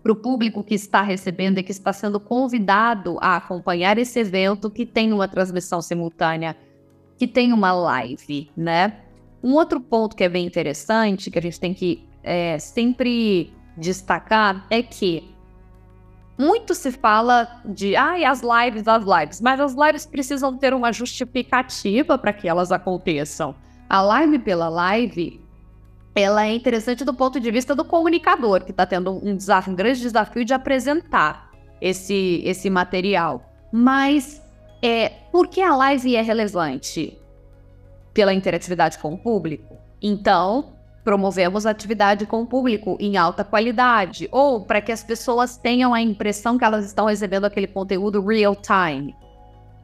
para 0.02 0.12
o 0.12 0.16
público 0.16 0.62
que 0.62 0.74
está 0.74 1.00
recebendo 1.00 1.58
e 1.58 1.62
que 1.62 1.72
está 1.72 1.90
sendo 1.90 2.20
convidado 2.20 3.16
a 3.22 3.36
acompanhar 3.36 3.96
esse 3.96 4.20
evento 4.20 4.70
que 4.70 4.84
tem 4.84 5.14
uma 5.14 5.26
transmissão 5.26 5.80
simultânea 5.80 6.54
que 7.16 7.26
tem 7.26 7.54
uma 7.54 7.72
live, 7.72 8.50
né? 8.54 8.98
Um 9.42 9.54
outro 9.54 9.80
ponto 9.80 10.14
que 10.14 10.24
é 10.24 10.28
bem 10.28 10.44
interessante, 10.44 11.30
que 11.30 11.38
a 11.38 11.42
gente 11.42 11.58
tem 11.58 11.72
que 11.72 12.06
é, 12.22 12.58
sempre 12.58 13.50
destacar, 13.78 14.66
é 14.68 14.82
que 14.82 15.33
muito 16.36 16.74
se 16.74 16.90
fala 16.90 17.60
de 17.64 17.94
ai, 17.94 18.24
as 18.24 18.42
lives, 18.42 18.88
as 18.88 19.04
lives, 19.04 19.40
mas 19.40 19.60
as 19.60 19.74
lives 19.74 20.04
precisam 20.04 20.56
ter 20.56 20.74
uma 20.74 20.92
justificativa 20.92 22.18
para 22.18 22.32
que 22.32 22.48
elas 22.48 22.72
aconteçam. 22.72 23.54
A 23.88 24.02
live 24.02 24.38
pela 24.40 24.68
live, 24.68 25.40
ela 26.14 26.46
é 26.46 26.54
interessante 26.54 27.04
do 27.04 27.14
ponto 27.14 27.38
de 27.38 27.50
vista 27.50 27.74
do 27.74 27.84
comunicador, 27.84 28.64
que 28.64 28.72
está 28.72 28.84
tendo 28.84 29.12
um, 29.12 29.36
desafio, 29.36 29.72
um 29.72 29.76
grande 29.76 30.00
desafio 30.00 30.44
de 30.44 30.52
apresentar 30.52 31.50
esse, 31.80 32.42
esse 32.44 32.68
material. 32.68 33.42
Mas 33.72 34.42
é, 34.82 35.08
por 35.30 35.48
que 35.48 35.60
a 35.60 35.74
live 35.76 36.16
é 36.16 36.22
relevante? 36.22 37.18
Pela 38.12 38.34
interatividade 38.34 38.98
com 38.98 39.14
o 39.14 39.18
público. 39.18 39.76
Então, 40.00 40.73
promovemos 41.04 41.66
atividade 41.66 42.24
com 42.24 42.42
o 42.42 42.46
público 42.46 42.96
em 42.98 43.18
alta 43.18 43.44
qualidade, 43.44 44.26
ou 44.32 44.64
para 44.64 44.80
que 44.80 44.90
as 44.90 45.04
pessoas 45.04 45.58
tenham 45.58 45.92
a 45.92 46.00
impressão 46.00 46.56
que 46.56 46.64
elas 46.64 46.86
estão 46.86 47.06
recebendo 47.06 47.44
aquele 47.44 47.66
conteúdo 47.66 48.24
real 48.24 48.56
time. 48.56 49.14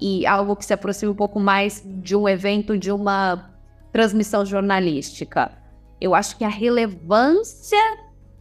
E 0.00 0.26
algo 0.26 0.56
que 0.56 0.64
se 0.64 0.72
aproxima 0.72 1.12
um 1.12 1.14
pouco 1.14 1.38
mais 1.38 1.84
de 1.84 2.16
um 2.16 2.26
evento, 2.26 2.78
de 2.78 2.90
uma 2.90 3.50
transmissão 3.92 4.46
jornalística. 4.46 5.52
Eu 6.00 6.14
acho 6.14 6.38
que 6.38 6.44
a 6.44 6.48
relevância 6.48 7.76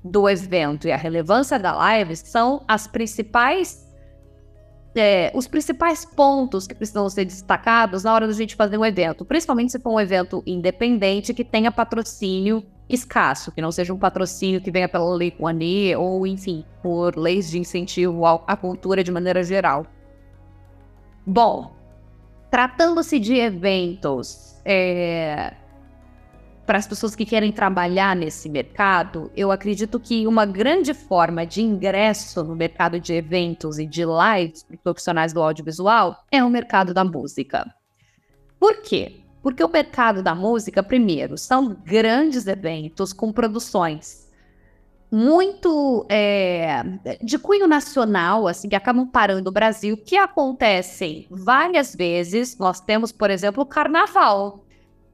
do 0.01 0.29
evento 0.29 0.87
e 0.87 0.91
a 0.93 0.97
relevância 0.97 1.59
da 1.59 1.75
live 1.75 2.15
são 2.15 2.63
as 2.65 2.87
principais 2.87 3.85
é, 4.99 5.31
os 5.33 5.47
principais 5.47 6.05
pontos 6.05 6.67
que 6.67 6.75
precisam 6.75 7.09
ser 7.09 7.25
destacados 7.25 8.03
na 8.03 8.13
hora 8.13 8.27
da 8.27 8.33
gente 8.33 8.55
fazer 8.55 8.77
um 8.77 8.85
evento, 8.85 9.25
principalmente 9.25 9.71
se 9.71 9.79
for 9.79 9.93
um 9.93 9.99
evento 9.99 10.43
independente 10.45 11.33
que 11.33 11.43
tenha 11.43 11.71
patrocínio 11.71 12.63
escasso, 12.89 13.51
que 13.51 13.61
não 13.61 13.71
seja 13.71 13.93
um 13.93 13.97
patrocínio 13.97 14.59
que 14.59 14.71
venha 14.71 14.89
pela 14.89 15.13
Lei 15.15 15.33
Rouanet 15.37 15.95
ou, 15.95 16.25
enfim, 16.25 16.65
por 16.81 17.15
leis 17.15 17.49
de 17.49 17.59
incentivo 17.59 18.25
à 18.25 18.57
cultura 18.57 19.03
de 19.03 19.11
maneira 19.11 19.43
geral. 19.43 19.85
Bom, 21.25 21.71
tratando-se 22.49 23.19
de 23.19 23.35
eventos 23.35 24.59
é, 24.65 25.53
para 26.69 26.77
as 26.77 26.85
pessoas 26.85 27.15
que 27.15 27.25
querem 27.25 27.51
trabalhar 27.51 28.15
nesse 28.15 28.47
mercado, 28.47 29.31
eu 29.35 29.51
acredito 29.51 29.99
que 29.99 30.27
uma 30.27 30.45
grande 30.45 30.93
forma 30.93 31.43
de 31.43 31.63
ingresso 31.63 32.43
no 32.43 32.55
mercado 32.55 32.99
de 32.99 33.11
eventos 33.11 33.79
e 33.79 33.87
de 33.87 34.03
lives 34.05 34.63
profissionais 34.83 35.33
do 35.33 35.41
audiovisual 35.41 36.23
é 36.31 36.43
o 36.43 36.49
mercado 36.49 36.93
da 36.93 37.03
música. 37.03 37.65
Por 38.59 38.83
quê? 38.83 39.21
Porque 39.41 39.63
o 39.63 39.67
mercado 39.67 40.21
da 40.21 40.35
música, 40.35 40.83
primeiro, 40.83 41.39
são 41.39 41.75
grandes 41.83 42.45
eventos 42.45 43.13
com 43.13 43.31
produções 43.33 44.29
muito 45.11 46.05
é, 46.07 46.83
de 47.23 47.39
cunho 47.39 47.67
nacional, 47.67 48.47
assim, 48.47 48.69
que 48.69 48.75
acabam 48.75 49.07
parando 49.07 49.49
o 49.49 49.51
Brasil, 49.51 49.97
que 49.97 50.15
acontecem 50.15 51.25
várias 51.31 51.95
vezes. 51.95 52.59
Nós 52.59 52.79
temos, 52.79 53.11
por 53.11 53.31
exemplo, 53.31 53.63
o 53.63 53.65
Carnaval, 53.65 54.68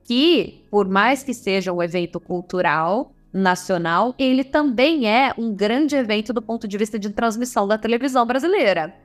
que, 0.05 0.63
por 0.69 0.87
mais 0.87 1.23
que 1.23 1.33
seja 1.33 1.73
um 1.73 1.81
evento 1.81 2.19
cultural 2.19 3.11
nacional, 3.33 4.15
ele 4.17 4.43
também 4.43 5.09
é 5.09 5.33
um 5.37 5.53
grande 5.53 5.95
evento 5.95 6.31
do 6.31 6.41
ponto 6.41 6.67
de 6.67 6.77
vista 6.77 6.97
de 6.97 7.09
transmissão 7.09 7.67
da 7.67 7.77
televisão 7.77 8.25
brasileira. 8.25 8.95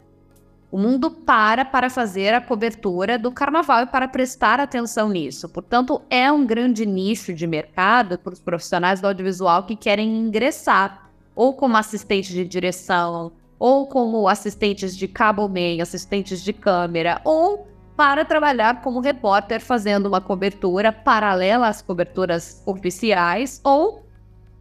O 0.71 0.79
mundo 0.79 1.11
para 1.11 1.65
para 1.65 1.91
fazer 1.91 2.33
a 2.33 2.41
cobertura 2.41 3.19
do 3.19 3.33
carnaval 3.33 3.83
e 3.83 3.87
para 3.87 4.07
prestar 4.07 4.61
atenção 4.61 5.09
nisso. 5.09 5.49
Portanto, 5.49 6.01
é 6.09 6.31
um 6.31 6.47
grande 6.47 6.87
nicho 6.87 7.35
de 7.35 7.45
mercado 7.45 8.17
para 8.19 8.35
os 8.35 8.39
profissionais 8.39 9.01
do 9.01 9.09
audiovisual 9.09 9.65
que 9.65 9.75
querem 9.75 10.17
ingressar, 10.17 11.11
ou 11.35 11.55
como 11.55 11.77
assistente 11.77 12.33
de 12.33 12.45
direção, 12.45 13.33
ou 13.59 13.87
como 13.89 14.29
assistentes 14.29 14.97
de 14.97 15.09
cabo 15.09 15.49
man, 15.49 15.83
assistentes 15.83 16.41
de 16.41 16.53
câmera, 16.53 17.21
ou 17.25 17.67
para 18.01 18.25
trabalhar 18.25 18.81
como 18.81 18.99
repórter 18.99 19.61
fazendo 19.61 20.07
uma 20.07 20.23
cobertura 20.23 20.91
paralela 20.91 21.69
às 21.69 21.83
coberturas 21.83 22.63
oficiais, 22.65 23.61
ou 23.63 24.07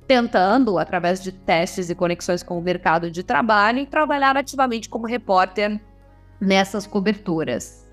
tentando, 0.05 0.77
através 0.77 1.23
de 1.23 1.31
testes 1.31 1.89
e 1.89 1.95
conexões 1.95 2.43
com 2.43 2.59
o 2.59 2.61
mercado 2.61 3.09
de 3.09 3.23
trabalho, 3.23 3.85
trabalhar 3.85 4.35
ativamente 4.35 4.89
como 4.89 5.07
repórter 5.07 5.79
nessas 6.37 6.85
coberturas. 6.85 7.87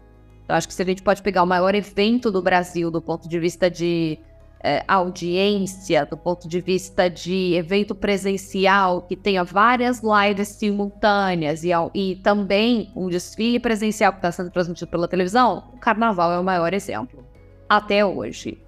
Eu 0.48 0.56
acho 0.56 0.66
que 0.66 0.74
se 0.74 0.82
a 0.82 0.84
gente 0.84 1.00
pode 1.00 1.22
pegar 1.22 1.44
o 1.44 1.46
maior 1.46 1.76
evento 1.76 2.28
do 2.32 2.42
Brasil 2.42 2.90
do 2.90 3.00
ponto 3.00 3.28
de 3.28 3.38
vista 3.38 3.70
de 3.70 4.18
é, 4.66 4.84
audiência, 4.88 6.04
do 6.04 6.16
ponto 6.16 6.48
de 6.48 6.60
vista 6.60 7.08
de 7.08 7.54
evento 7.54 7.94
presencial, 7.94 9.02
que 9.02 9.14
tenha 9.14 9.44
várias 9.44 10.02
lives 10.02 10.48
simultâneas 10.48 11.62
e, 11.62 11.70
e 11.94 12.16
também 12.16 12.90
um 12.96 13.08
desfile 13.08 13.60
presencial 13.60 14.10
que 14.10 14.18
está 14.18 14.32
sendo 14.32 14.50
transmitido 14.50 14.90
pela 14.90 15.06
televisão, 15.06 15.70
o 15.72 15.78
carnaval 15.78 16.32
é 16.32 16.40
o 16.40 16.42
maior 16.42 16.74
exemplo, 16.74 17.24
até 17.68 18.04
hoje. 18.04 18.60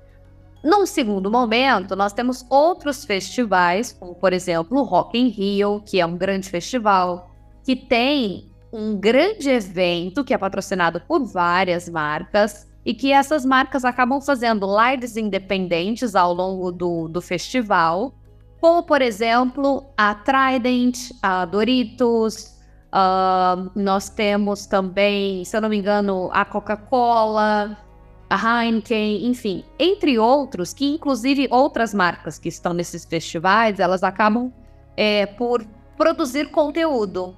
Num 0.63 0.87
segundo 0.87 1.29
momento, 1.29 1.97
nós 1.97 2.13
temos 2.13 2.47
outros 2.49 3.05
festivais, 3.05 3.93
como 3.93 4.15
por 4.15 4.33
exemplo 4.33 4.79
o 4.79 4.85
Rock 4.85 5.19
in 5.19 5.29
Rio, 5.29 5.83
que 5.85 6.01
é 6.01 6.07
um 6.07 6.17
grande 6.17 6.49
festival, 6.49 7.29
que 7.65 7.75
tem 7.75 8.53
um 8.73 8.97
grande 8.97 9.51
evento 9.51 10.23
que 10.23 10.33
é 10.33 10.39
patrocinado 10.39 11.01
por 11.09 11.25
várias 11.25 11.89
marcas 11.89 12.69
e 12.89 12.95
que 12.95 13.13
essas 13.13 13.45
marcas 13.45 13.85
acabam 13.85 14.19
fazendo 14.19 14.67
lives 14.67 15.15
independentes 15.19 16.15
ao 16.15 16.33
longo 16.33 16.73
do, 16.73 17.07
do 17.07 17.21
festival, 17.21 18.15
como 18.63 18.83
por 18.83 19.03
exemplo 19.03 19.85
a 19.95 20.15
Trident, 20.15 21.11
a 21.23 21.45
Doritos, 21.45 22.57
uh, 22.87 23.71
nós 23.75 24.09
temos 24.09 24.65
também, 24.65 25.45
se 25.45 25.55
eu 25.55 25.61
não 25.61 25.69
me 25.69 25.77
engano, 25.77 26.31
a 26.33 26.47
Coca-Cola, 26.47 27.77
a 28.31 28.65
Heineken, 28.65 29.27
enfim, 29.27 29.65
entre 29.79 30.19
outros, 30.19 30.73
que 30.73 30.95
inclusive 30.95 31.47
outras 31.51 31.93
marcas 31.93 32.39
que 32.39 32.49
estão 32.49 32.73
nesses 32.73 33.05
festivais, 33.05 33.79
elas 33.79 34.03
acabam 34.03 34.51
é, 34.97 35.27
por 35.27 35.63
produzir 35.95 36.51
conteúdo 36.51 37.37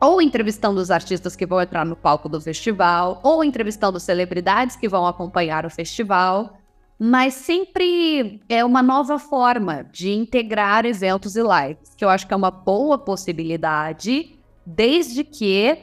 ou 0.00 0.22
entrevistando 0.22 0.80
os 0.80 0.90
artistas 0.90 1.34
que 1.34 1.46
vão 1.46 1.60
entrar 1.60 1.84
no 1.84 1.96
palco 1.96 2.28
do 2.28 2.40
festival, 2.40 3.20
ou 3.22 3.42
entrevistando 3.42 3.98
celebridades 3.98 4.76
que 4.76 4.88
vão 4.88 5.06
acompanhar 5.06 5.66
o 5.66 5.70
festival, 5.70 6.58
mas 6.98 7.34
sempre 7.34 8.40
é 8.48 8.64
uma 8.64 8.82
nova 8.82 9.18
forma 9.18 9.84
de 9.92 10.10
integrar 10.10 10.84
eventos 10.84 11.36
e 11.36 11.42
lives, 11.42 11.94
que 11.96 12.04
eu 12.04 12.08
acho 12.08 12.26
que 12.26 12.34
é 12.34 12.36
uma 12.36 12.50
boa 12.50 12.98
possibilidade, 12.98 14.36
desde 14.66 15.22
que 15.22 15.78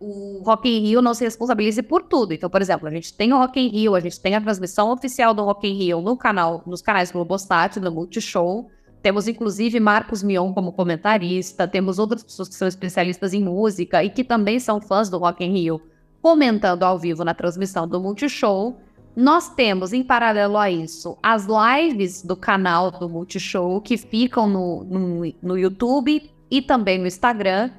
o 0.00 0.42
Rock 0.44 0.68
in 0.68 0.80
Rio 0.80 1.00
não 1.00 1.14
se 1.14 1.24
responsabilize 1.24 1.82
por 1.82 2.02
tudo. 2.02 2.34
Então, 2.34 2.50
por 2.50 2.60
exemplo, 2.60 2.88
a 2.88 2.90
gente 2.90 3.12
tem 3.12 3.32
o 3.32 3.38
Rock 3.38 3.60
in 3.60 3.68
Rio, 3.68 3.94
a 3.94 4.00
gente 4.00 4.20
tem 4.20 4.34
a 4.34 4.40
transmissão 4.40 4.90
oficial 4.90 5.32
do 5.32 5.44
Rock 5.44 5.66
in 5.66 5.74
Rio 5.74 6.00
no 6.00 6.16
canal, 6.16 6.62
nos 6.66 6.82
canais 6.82 7.10
Globostat, 7.10 7.78
no 7.78 7.90
Multishow, 7.90 8.70
temos 9.04 9.28
inclusive 9.28 9.78
Marcos 9.78 10.22
Mion 10.22 10.54
como 10.54 10.72
comentarista, 10.72 11.68
temos 11.68 11.98
outras 11.98 12.24
pessoas 12.24 12.48
que 12.48 12.54
são 12.54 12.66
especialistas 12.66 13.34
em 13.34 13.44
música 13.44 14.02
e 14.02 14.08
que 14.08 14.24
também 14.24 14.58
são 14.58 14.80
fãs 14.80 15.10
do 15.10 15.18
Rock 15.18 15.44
in 15.44 15.52
Rio, 15.52 15.82
comentando 16.22 16.84
ao 16.84 16.98
vivo 16.98 17.22
na 17.22 17.34
transmissão 17.34 17.86
do 17.86 18.00
Multishow. 18.00 18.78
Nós 19.14 19.50
temos, 19.50 19.92
em 19.92 20.02
paralelo 20.02 20.56
a 20.56 20.70
isso, 20.70 21.18
as 21.22 21.46
lives 21.46 22.22
do 22.22 22.34
canal 22.34 22.90
do 22.90 23.06
Multishow 23.06 23.78
que 23.82 23.98
ficam 23.98 24.48
no, 24.48 24.84
no, 24.84 25.34
no 25.42 25.58
YouTube 25.58 26.30
e 26.50 26.62
também 26.62 26.98
no 26.98 27.06
Instagram, 27.06 27.72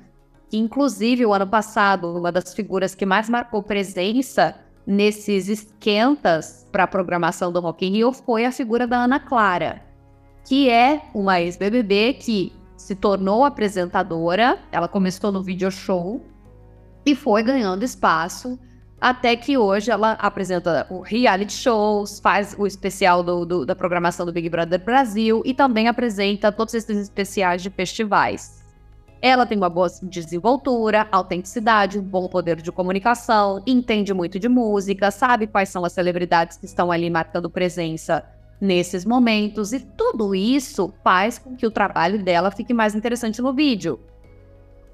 que 0.48 0.58
inclusive 0.58 1.26
o 1.26 1.34
ano 1.34 1.48
passado, 1.48 2.20
uma 2.20 2.32
das 2.32 2.54
figuras 2.54 2.94
que 2.94 3.04
mais 3.04 3.28
marcou 3.28 3.64
presença 3.64 4.54
nesses 4.86 5.50
esquentas 5.50 6.68
para 6.72 6.84
a 6.84 6.88
programação 6.88 7.52
do 7.52 7.60
Rock 7.62 7.84
in 7.84 7.94
Rio 7.94 8.14
foi 8.14 8.46
a 8.46 8.52
figura 8.52 8.86
da 8.86 9.06
Ana 9.06 9.20
Clara 9.20 9.85
que 10.46 10.70
é 10.70 11.02
uma 11.14 11.42
ex-BBB 11.42 12.14
que 12.14 12.54
se 12.78 12.96
tornou 12.96 13.44
apresentadora. 13.44 14.60
Ela 14.72 14.88
começou 14.88 15.32
no 15.32 15.42
video 15.42 15.72
show 15.72 16.24
e 17.06 17.16
foi 17.16 17.44
ganhando 17.44 17.84
espaço 17.84 18.58
até 19.00 19.36
que 19.36 19.58
hoje 19.58 19.92
ela 19.92 20.14
apresenta 20.14 20.88
o 20.90 21.02
reality 21.02 21.54
shows, 21.54 22.20
faz 22.20 22.56
o 22.58 22.66
especial 22.66 23.22
do, 23.22 23.46
do, 23.46 23.66
da 23.66 23.76
programação 23.76 24.26
do 24.26 24.32
Big 24.32 24.50
Brother 24.50 24.84
Brasil 24.84 25.42
e 25.46 25.54
também 25.54 25.88
apresenta 25.88 26.52
todos 26.52 26.74
esses 26.74 26.98
especiais 26.98 27.62
de 27.62 27.70
festivais. 27.70 28.64
Ela 29.22 29.46
tem 29.46 29.58
uma 29.58 29.70
boa 29.70 29.88
desenvoltura, 30.04 31.08
autenticidade, 31.12 32.00
bom 32.00 32.28
poder 32.28 32.62
de 32.62 32.72
comunicação, 32.72 33.62
entende 33.66 34.14
muito 34.14 34.40
de 34.40 34.48
música, 34.48 35.10
sabe 35.12 35.48
quais 35.48 35.70
são 35.70 35.84
as 35.84 35.94
celebridades 35.94 36.58
que 36.58 36.66
estão 36.66 36.92
ali 36.92 37.10
marcando 37.10 37.50
presença 37.50 38.24
nesses 38.60 39.06
momentos, 39.06 39.74
e 39.74 39.80
tudo 39.80 40.34
isso 40.34 40.94
faz 41.04 41.38
com 41.38 41.56
que 41.56 41.66
o 41.66 41.72
trabalho 41.72 42.24
dela 42.24 42.52
fique 42.52 42.74
mais 42.74 42.96
interessante 42.96 43.42
no 43.42 43.54
vídeo. 43.54 44.00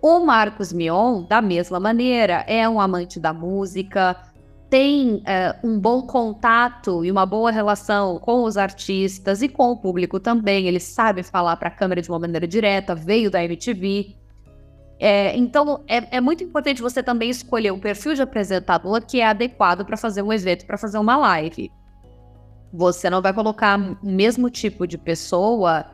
O 0.02 0.20
Marcos 0.20 0.74
Mion, 0.74 1.24
da 1.24 1.42
mesma 1.42 1.80
maneira, 1.80 2.44
é 2.48 2.68
um 2.68 2.82
amante 2.82 3.20
da 3.20 3.32
música, 3.32 4.18
tem 4.72 5.22
é, 5.28 5.56
um 5.64 5.78
bom 5.78 6.02
contato 6.04 7.04
e 7.06 7.12
uma 7.12 7.26
boa 7.26 7.52
relação 7.52 8.18
com 8.18 8.44
os 8.44 8.58
artistas 8.58 9.42
e 9.42 9.50
com 9.50 9.70
o 9.72 9.78
público 9.78 10.20
também. 10.20 10.66
Ele 10.66 10.80
sabe 10.80 11.22
falar 11.22 11.56
para 11.58 11.68
a 11.68 11.72
câmera 11.72 12.02
de 12.02 12.10
uma 12.10 12.18
maneira 12.18 12.48
direta, 12.48 12.96
veio 12.96 13.30
da 13.30 13.44
MTV. 13.44 14.16
É, 14.98 15.36
então, 15.36 15.84
é, 15.88 16.18
é, 16.18 16.22
muito 16.22 16.44
importante 16.44 16.82
você 16.82 17.04
também 17.04 17.30
escolher 17.30 17.72
o 17.72 17.78
perfil 17.78 18.16
de 18.16 18.22
apresentador 18.22 19.06
que 19.06 19.20
é 19.20 19.28
adequado 19.28 19.86
para 19.86 19.98
fazer 19.98 20.22
um 20.22 20.32
evento, 20.32 20.66
para 20.66 20.78
fazer 20.78 20.98
uma 20.98 21.18
live. 21.18 21.70
Você 22.74 23.10
não 23.10 23.22
vai 23.22 23.34
colocar 23.34 23.80
o 23.80 23.98
mesmo 24.02 24.50
tipo 24.50 24.88
de 24.88 24.98
pessoa, 24.98 25.86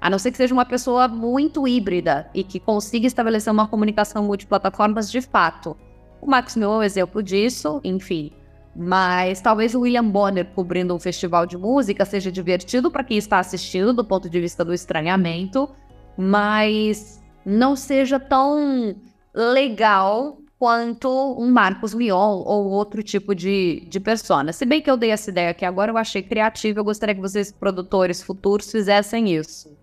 a 0.00 0.10
não 0.10 0.18
ser 0.18 0.30
que 0.30 0.36
seja 0.36 0.52
uma 0.52 0.66
pessoa 0.66 1.08
muito 1.08 1.66
híbrida 1.66 2.28
e 2.34 2.44
que 2.44 2.60
consiga 2.60 3.06
estabelecer 3.06 3.52
uma 3.52 3.66
comunicação 3.66 4.22
multiplataformas 4.24 5.10
de 5.10 5.20
fato. 5.20 5.76
O 6.20 6.26
Max 6.26 6.56
Mill 6.56 6.72
é 6.72 6.76
um 6.76 6.82
exemplo 6.82 7.22
disso, 7.22 7.80
enfim. 7.82 8.32
Mas 8.74 9.40
talvez 9.40 9.74
o 9.74 9.80
William 9.80 10.04
Bonner 10.04 10.44
cobrindo 10.54 10.94
um 10.94 10.98
festival 10.98 11.46
de 11.46 11.56
música 11.56 12.04
seja 12.04 12.30
divertido 12.30 12.90
para 12.90 13.02
quem 13.02 13.16
está 13.16 13.38
assistindo 13.38 13.94
do 13.94 14.04
ponto 14.04 14.28
de 14.28 14.38
vista 14.38 14.62
do 14.62 14.74
estranhamento, 14.74 15.68
mas 16.18 17.22
não 17.44 17.74
seja 17.74 18.20
tão 18.20 18.94
legal 19.34 20.38
quanto 20.58 21.08
um 21.38 21.50
Marcos 21.50 21.92
Mion 21.92 22.42
ou 22.44 22.70
outro 22.70 23.02
tipo 23.02 23.34
de, 23.34 23.86
de 23.88 24.00
persona. 24.00 24.52
Se 24.52 24.64
bem 24.64 24.80
que 24.80 24.90
eu 24.90 24.96
dei 24.96 25.10
essa 25.10 25.30
ideia 25.30 25.50
aqui 25.50 25.64
agora, 25.64 25.90
eu 25.90 25.98
achei 25.98 26.22
criativa, 26.22 26.80
eu 26.80 26.84
gostaria 26.84 27.14
que 27.14 27.20
vocês, 27.20 27.52
produtores 27.52 28.22
futuros, 28.22 28.70
fizessem 28.70 29.34
isso. 29.34 29.76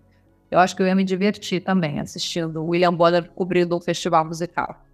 Eu 0.50 0.58
acho 0.58 0.74
que 0.74 0.82
eu 0.82 0.86
ia 0.86 0.94
me 0.94 1.04
divertir 1.04 1.62
também 1.62 2.00
assistindo 2.00 2.64
William 2.64 2.94
Bonner 2.94 3.30
cobrindo 3.30 3.76
um 3.76 3.80
festival 3.80 4.24
musical. 4.24 4.84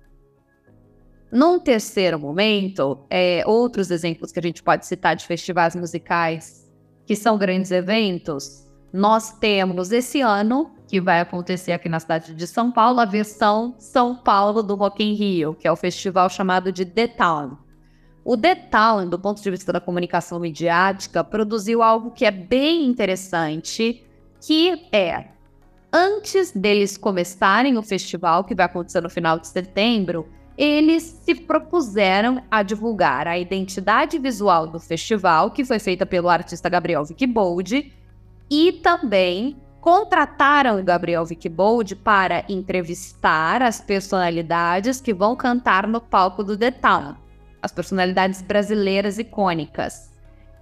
Num 1.32 1.60
terceiro 1.60 2.18
momento, 2.18 3.04
é, 3.08 3.42
outros 3.46 3.90
exemplos 3.90 4.32
que 4.32 4.38
a 4.38 4.42
gente 4.42 4.62
pode 4.62 4.84
citar 4.84 5.14
de 5.14 5.24
festivais 5.24 5.76
musicais 5.76 6.68
que 7.06 7.14
são 7.14 7.38
grandes 7.38 7.70
eventos, 7.70 8.66
nós 8.92 9.32
temos 9.38 9.92
esse 9.92 10.20
ano 10.20 10.74
que 10.90 11.00
vai 11.00 11.20
acontecer 11.20 11.70
aqui 11.70 11.88
na 11.88 12.00
cidade 12.00 12.34
de 12.34 12.46
São 12.48 12.72
Paulo, 12.72 12.98
a 12.98 13.04
versão 13.04 13.76
São 13.78 14.16
Paulo 14.16 14.60
do 14.60 14.74
Rock 14.74 15.04
in 15.04 15.14
Rio, 15.14 15.54
que 15.54 15.68
é 15.68 15.70
o 15.70 15.76
festival 15.76 16.28
chamado 16.28 16.72
de 16.72 16.84
The 16.84 17.06
Town. 17.06 17.56
O 18.24 18.36
The 18.36 18.56
Town, 18.56 19.08
do 19.08 19.16
ponto 19.16 19.40
de 19.40 19.48
vista 19.52 19.72
da 19.72 19.80
comunicação 19.80 20.40
midiática, 20.40 21.22
produziu 21.22 21.80
algo 21.80 22.10
que 22.10 22.24
é 22.24 22.32
bem 22.32 22.84
interessante, 22.86 24.04
que 24.44 24.88
é 24.90 25.28
antes 25.92 26.50
deles 26.50 26.96
começarem 26.96 27.78
o 27.78 27.82
festival, 27.84 28.42
que 28.42 28.54
vai 28.56 28.66
acontecer 28.66 29.00
no 29.00 29.08
final 29.08 29.38
de 29.38 29.46
setembro, 29.46 30.28
eles 30.58 31.04
se 31.24 31.36
propuseram 31.36 32.42
a 32.50 32.64
divulgar 32.64 33.28
a 33.28 33.38
identidade 33.38 34.18
visual 34.18 34.66
do 34.66 34.80
festival, 34.80 35.52
que 35.52 35.64
foi 35.64 35.78
feita 35.78 36.04
pelo 36.04 36.28
artista 36.28 36.68
Gabriel 36.68 37.04
Vicky 37.04 37.28
Bold, 37.28 37.92
e 38.50 38.72
também 38.72 39.56
contrataram 39.80 40.78
o 40.78 40.84
Gabriel 40.84 41.24
Vickbold 41.24 41.96
para 41.96 42.44
entrevistar 42.48 43.62
as 43.62 43.80
personalidades 43.80 45.00
que 45.00 45.14
vão 45.14 45.34
cantar 45.34 45.86
no 45.86 46.00
palco 46.00 46.44
do 46.44 46.56
The 46.56 46.70
Town, 46.70 47.16
as 47.62 47.72
personalidades 47.72 48.42
brasileiras 48.42 49.18
icônicas. 49.18 50.10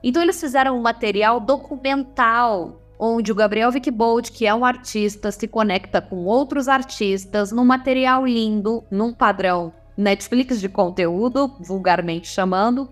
Então 0.03 0.23
eles 0.23 0.41
fizeram 0.41 0.79
um 0.79 0.83
material 0.83 1.41
documental 1.41 2.81
onde 2.99 3.31
o 3.31 3.35
Gabriel 3.35 3.71
Vickbold, 3.71 4.33
que 4.33 4.47
é 4.47 4.55
um 4.55 4.65
artista, 4.65 5.31
se 5.31 5.47
conecta 5.47 6.01
com 6.01 6.25
outros 6.25 6.69
artistas 6.69 7.53
num 7.53 7.65
material 7.65 8.27
lindo, 8.27 8.85
num 8.91 9.13
padrão 9.13 9.73
Netflix 9.97 10.61
de 10.61 10.69
conteúdo, 10.69 11.55
vulgarmente 11.61 12.29
chamando. 12.29 12.89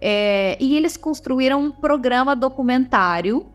É, 0.00 0.56
e 0.60 0.76
eles 0.76 0.96
construíram 0.96 1.62
um 1.62 1.70
programa 1.70 2.36
documentário 2.36 3.46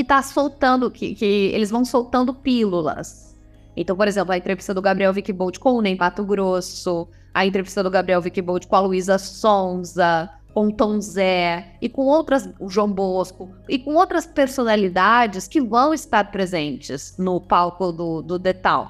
que 0.00 0.02
está 0.02 0.22
soltando, 0.22 0.90
que, 0.90 1.14
que, 1.14 1.50
eles 1.52 1.70
vão 1.70 1.84
soltando 1.84 2.32
pílulas. 2.32 3.36
Então, 3.76 3.94
por 3.94 4.08
exemplo, 4.08 4.32
a 4.32 4.38
entrevista 4.38 4.72
do 4.72 4.80
Gabriel 4.80 5.12
Vickbold 5.12 5.60
com 5.60 5.74
o 5.74 5.82
Ney 5.82 5.94
Mato 5.94 6.24
Grosso, 6.24 7.06
a 7.34 7.44
entrevista 7.44 7.82
do 7.82 7.90
Gabriel 7.90 8.20
Vickbold 8.22 8.66
com 8.66 8.76
a 8.76 8.80
Luísa 8.80 9.18
Sonza, 9.18 10.30
com 10.54 10.68
o 10.68 10.72
Tom 10.72 10.98
Zé 11.02 11.76
e 11.82 11.88
com 11.88 12.06
outras, 12.06 12.48
o 12.58 12.70
João 12.70 12.90
Bosco, 12.90 13.50
e 13.68 13.78
com 13.78 13.94
outras 13.94 14.26
personalidades 14.26 15.46
que 15.46 15.60
vão 15.60 15.92
estar 15.92 16.30
presentes 16.30 17.14
no 17.18 17.38
palco 17.38 17.92
do, 17.92 18.22
do 18.22 18.38
Town. 18.54 18.88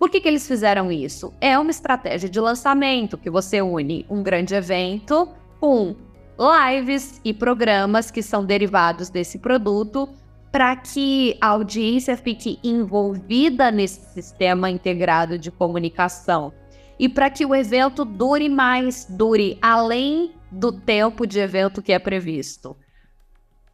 Por 0.00 0.10
que, 0.10 0.20
que 0.20 0.26
eles 0.26 0.48
fizeram 0.48 0.90
isso? 0.90 1.32
É 1.40 1.56
uma 1.56 1.70
estratégia 1.70 2.28
de 2.28 2.40
lançamento 2.40 3.16
que 3.16 3.30
você 3.30 3.62
une 3.62 4.04
um 4.10 4.20
grande 4.20 4.52
evento 4.52 5.28
com 5.60 5.94
lives 6.40 7.20
e 7.24 7.32
programas 7.32 8.10
que 8.10 8.20
são 8.20 8.44
derivados 8.44 9.10
desse 9.10 9.38
produto 9.38 10.08
para 10.50 10.74
que 10.76 11.36
a 11.40 11.48
audiência 11.48 12.16
fique 12.16 12.58
envolvida 12.62 13.70
nesse 13.70 14.00
sistema 14.12 14.68
integrado 14.68 15.38
de 15.38 15.50
comunicação 15.50 16.52
e 16.98 17.08
para 17.08 17.30
que 17.30 17.46
o 17.46 17.54
evento 17.54 18.04
dure 18.04 18.48
mais, 18.48 19.06
dure 19.08 19.56
além 19.62 20.32
do 20.50 20.72
tempo 20.72 21.26
de 21.26 21.38
evento 21.38 21.80
que 21.80 21.92
é 21.92 21.98
previsto. 21.98 22.76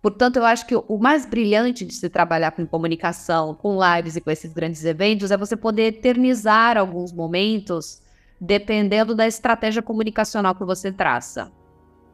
Portanto, 0.02 0.36
eu 0.36 0.44
acho 0.44 0.66
que 0.66 0.76
o 0.76 0.98
mais 0.98 1.26
brilhante 1.26 1.84
de 1.84 1.92
se 1.92 2.08
trabalhar 2.08 2.52
com 2.52 2.64
comunicação, 2.64 3.54
com 3.54 3.76
lives 3.82 4.14
e 4.14 4.20
com 4.20 4.30
esses 4.30 4.52
grandes 4.52 4.84
eventos 4.84 5.32
é 5.32 5.36
você 5.36 5.56
poder 5.56 5.94
eternizar 5.94 6.76
alguns 6.76 7.12
momentos 7.12 8.00
dependendo 8.40 9.14
da 9.14 9.26
estratégia 9.26 9.82
comunicacional 9.82 10.54
que 10.54 10.64
você 10.64 10.92
traça. 10.92 11.50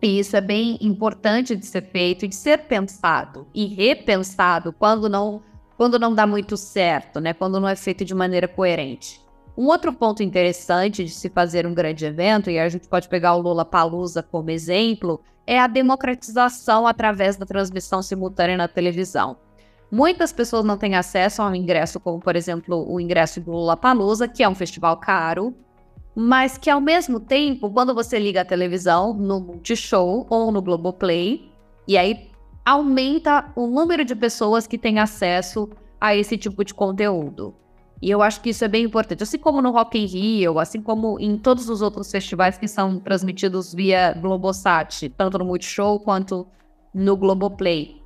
E 0.02 0.18
isso 0.18 0.36
é 0.36 0.40
bem 0.40 0.76
importante 0.80 1.54
de 1.54 1.64
ser 1.64 1.82
feito 1.82 2.26
de 2.26 2.34
ser 2.34 2.66
pensado 2.66 3.46
e 3.54 3.66
repensado 3.66 4.72
quando 4.72 5.08
não, 5.08 5.40
quando 5.76 5.96
não 5.96 6.12
dá 6.12 6.26
muito 6.26 6.56
certo, 6.56 7.20
né? 7.20 7.32
Quando 7.32 7.60
não 7.60 7.68
é 7.68 7.76
feito 7.76 8.04
de 8.04 8.12
maneira 8.12 8.48
coerente. 8.48 9.22
Um 9.56 9.66
outro 9.66 9.92
ponto 9.92 10.22
interessante 10.22 11.04
de 11.04 11.10
se 11.10 11.28
fazer 11.28 11.66
um 11.66 11.74
grande 11.74 12.04
evento, 12.04 12.50
e 12.50 12.58
a 12.58 12.68
gente 12.68 12.88
pode 12.88 13.08
pegar 13.08 13.34
o 13.36 13.40
Lula 13.40 13.64
Palusa 13.64 14.22
como 14.22 14.50
exemplo, 14.50 15.20
é 15.46 15.60
a 15.60 15.66
democratização 15.66 16.86
através 16.86 17.36
da 17.36 17.46
transmissão 17.46 18.02
simultânea 18.02 18.56
na 18.56 18.66
televisão. 18.66 19.36
Muitas 19.90 20.32
pessoas 20.32 20.64
não 20.64 20.78
têm 20.78 20.94
acesso 20.96 21.42
ao 21.42 21.54
ingresso, 21.54 22.00
como 22.00 22.18
por 22.18 22.34
exemplo 22.34 22.90
o 22.90 22.98
ingresso 22.98 23.40
do 23.40 23.52
Lula 23.52 23.76
Palusa, 23.76 24.26
que 24.26 24.42
é 24.42 24.48
um 24.48 24.54
festival 24.54 24.96
caro, 24.96 25.54
mas 26.14 26.58
que 26.58 26.68
ao 26.68 26.80
mesmo 26.80 27.18
tempo, 27.18 27.70
quando 27.70 27.94
você 27.94 28.18
liga 28.18 28.42
a 28.42 28.44
televisão 28.44 29.14
no 29.14 29.40
Multishow 29.40 30.26
ou 30.28 30.52
no 30.52 30.60
Globoplay, 30.60 31.50
e 31.88 31.96
aí 31.96 32.30
aumenta 32.64 33.50
o 33.56 33.66
número 33.66 34.04
de 34.04 34.14
pessoas 34.14 34.66
que 34.66 34.78
têm 34.78 34.98
acesso 34.98 35.68
a 36.00 36.14
esse 36.14 36.36
tipo 36.36 36.64
de 36.64 36.74
conteúdo. 36.74 37.54
E 38.00 38.10
eu 38.10 38.20
acho 38.20 38.40
que 38.40 38.50
isso 38.50 38.64
é 38.64 38.68
bem 38.68 38.84
importante. 38.84 39.22
Assim 39.22 39.38
como 39.38 39.62
no 39.62 39.70
Rock 39.70 39.96
in 39.96 40.06
Rio, 40.06 40.58
assim 40.58 40.82
como 40.82 41.20
em 41.20 41.38
todos 41.38 41.68
os 41.68 41.80
outros 41.80 42.10
festivais 42.10 42.58
que 42.58 42.66
são 42.66 42.98
transmitidos 42.98 43.72
via 43.72 44.12
Globosat, 44.12 45.08
tanto 45.10 45.38
no 45.38 45.44
Multishow 45.44 46.00
quanto 46.00 46.46
no 46.92 47.16
Globoplay. 47.16 48.02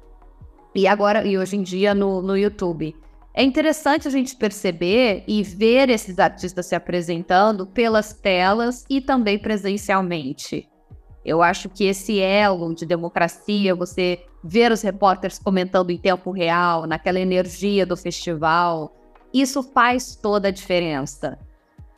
E 0.75 0.87
agora, 0.87 1.27
e 1.27 1.39
hoje 1.39 1.57
em 1.57 1.63
dia 1.63 1.95
no, 1.95 2.21
no 2.21 2.37
YouTube. 2.37 2.95
É 3.39 3.43
interessante 3.43 4.09
a 4.09 4.11
gente 4.11 4.35
perceber 4.35 5.23
e 5.29 5.43
ver 5.43 5.91
esses 5.91 6.19
artistas 6.19 6.65
se 6.65 6.75
apresentando 6.75 7.67
pelas 7.67 8.15
telas 8.15 8.87
e 8.89 8.99
também 8.99 9.39
presencialmente. 9.39 10.67
Eu 11.23 11.43
acho 11.43 11.69
que 11.69 11.85
esse 11.85 12.19
elo 12.19 12.75
de 12.75 12.87
democracia, 12.87 13.75
você 13.75 14.25
ver 14.43 14.73
os 14.73 14.81
repórteres 14.81 15.39
comentando 15.39 15.91
em 15.91 15.99
tempo 15.99 16.31
real, 16.31 16.87
naquela 16.87 17.21
energia 17.21 17.85
do 17.85 17.95
festival, 17.95 18.97
isso 19.35 19.63
faz 19.63 20.17
toda 20.17 20.49
a 20.49 20.51
diferença. 20.51 21.39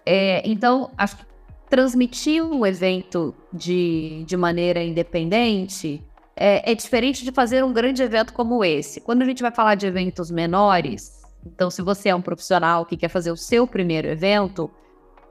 É, 0.04 0.42
então, 0.44 0.90
acho 0.98 1.18
que 1.18 1.24
transmitir 1.70 2.42
um 2.42 2.66
evento 2.66 3.32
de, 3.52 4.24
de 4.26 4.36
maneira 4.36 4.82
independente 4.82 6.02
é, 6.34 6.72
é 6.72 6.74
diferente 6.74 7.22
de 7.22 7.30
fazer 7.30 7.62
um 7.62 7.72
grande 7.72 8.02
evento 8.02 8.32
como 8.32 8.64
esse. 8.64 9.00
Quando 9.00 9.22
a 9.22 9.24
gente 9.24 9.40
vai 9.40 9.52
falar 9.52 9.76
de 9.76 9.86
eventos 9.86 10.32
menores, 10.32 11.17
então, 11.52 11.70
se 11.70 11.82
você 11.82 12.08
é 12.10 12.14
um 12.14 12.22
profissional 12.22 12.84
que 12.84 12.96
quer 12.96 13.08
fazer 13.08 13.30
o 13.30 13.36
seu 13.36 13.66
primeiro 13.66 14.06
evento, 14.08 14.70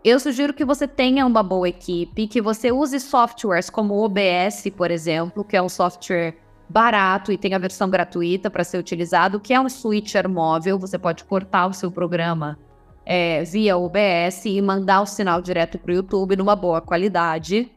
eu 0.04 0.20
sugiro 0.20 0.54
que 0.54 0.66
você 0.66 0.88
tenha 0.88 1.26
uma 1.26 1.44
boa 1.44 1.68
equipe, 1.68 2.28
que 2.28 2.42
você 2.42 2.72
use 2.72 3.00
softwares 3.00 3.70
como 3.70 3.94
o 3.94 4.04
OBS, 4.04 4.70
por 4.76 4.92
exemplo, 4.92 5.44
que 5.44 5.56
é 5.56 5.62
um 5.62 5.70
software 5.70 6.36
barato 6.70 7.32
e 7.32 7.38
tem 7.38 7.54
a 7.54 7.58
versão 7.58 7.90
gratuita 7.90 8.50
para 8.50 8.64
ser 8.64 8.78
utilizado, 8.78 9.40
que 9.40 9.54
é 9.54 9.60
um 9.60 9.70
switcher 9.70 10.28
móvel. 10.30 10.78
Você 10.80 10.98
pode 10.98 11.24
cortar 11.24 11.68
o 11.68 11.74
seu 11.74 11.92
programa 11.92 12.58
é, 13.06 13.44
via 13.44 13.78
OBS 13.78 14.46
e 14.46 14.62
mandar 14.62 15.02
o 15.02 15.06
sinal 15.06 15.42
direto 15.42 15.78
para 15.80 15.92
o 15.92 15.96
YouTube 15.96 16.36
numa 16.36 16.56
boa 16.56 16.82
qualidade. 16.82 17.72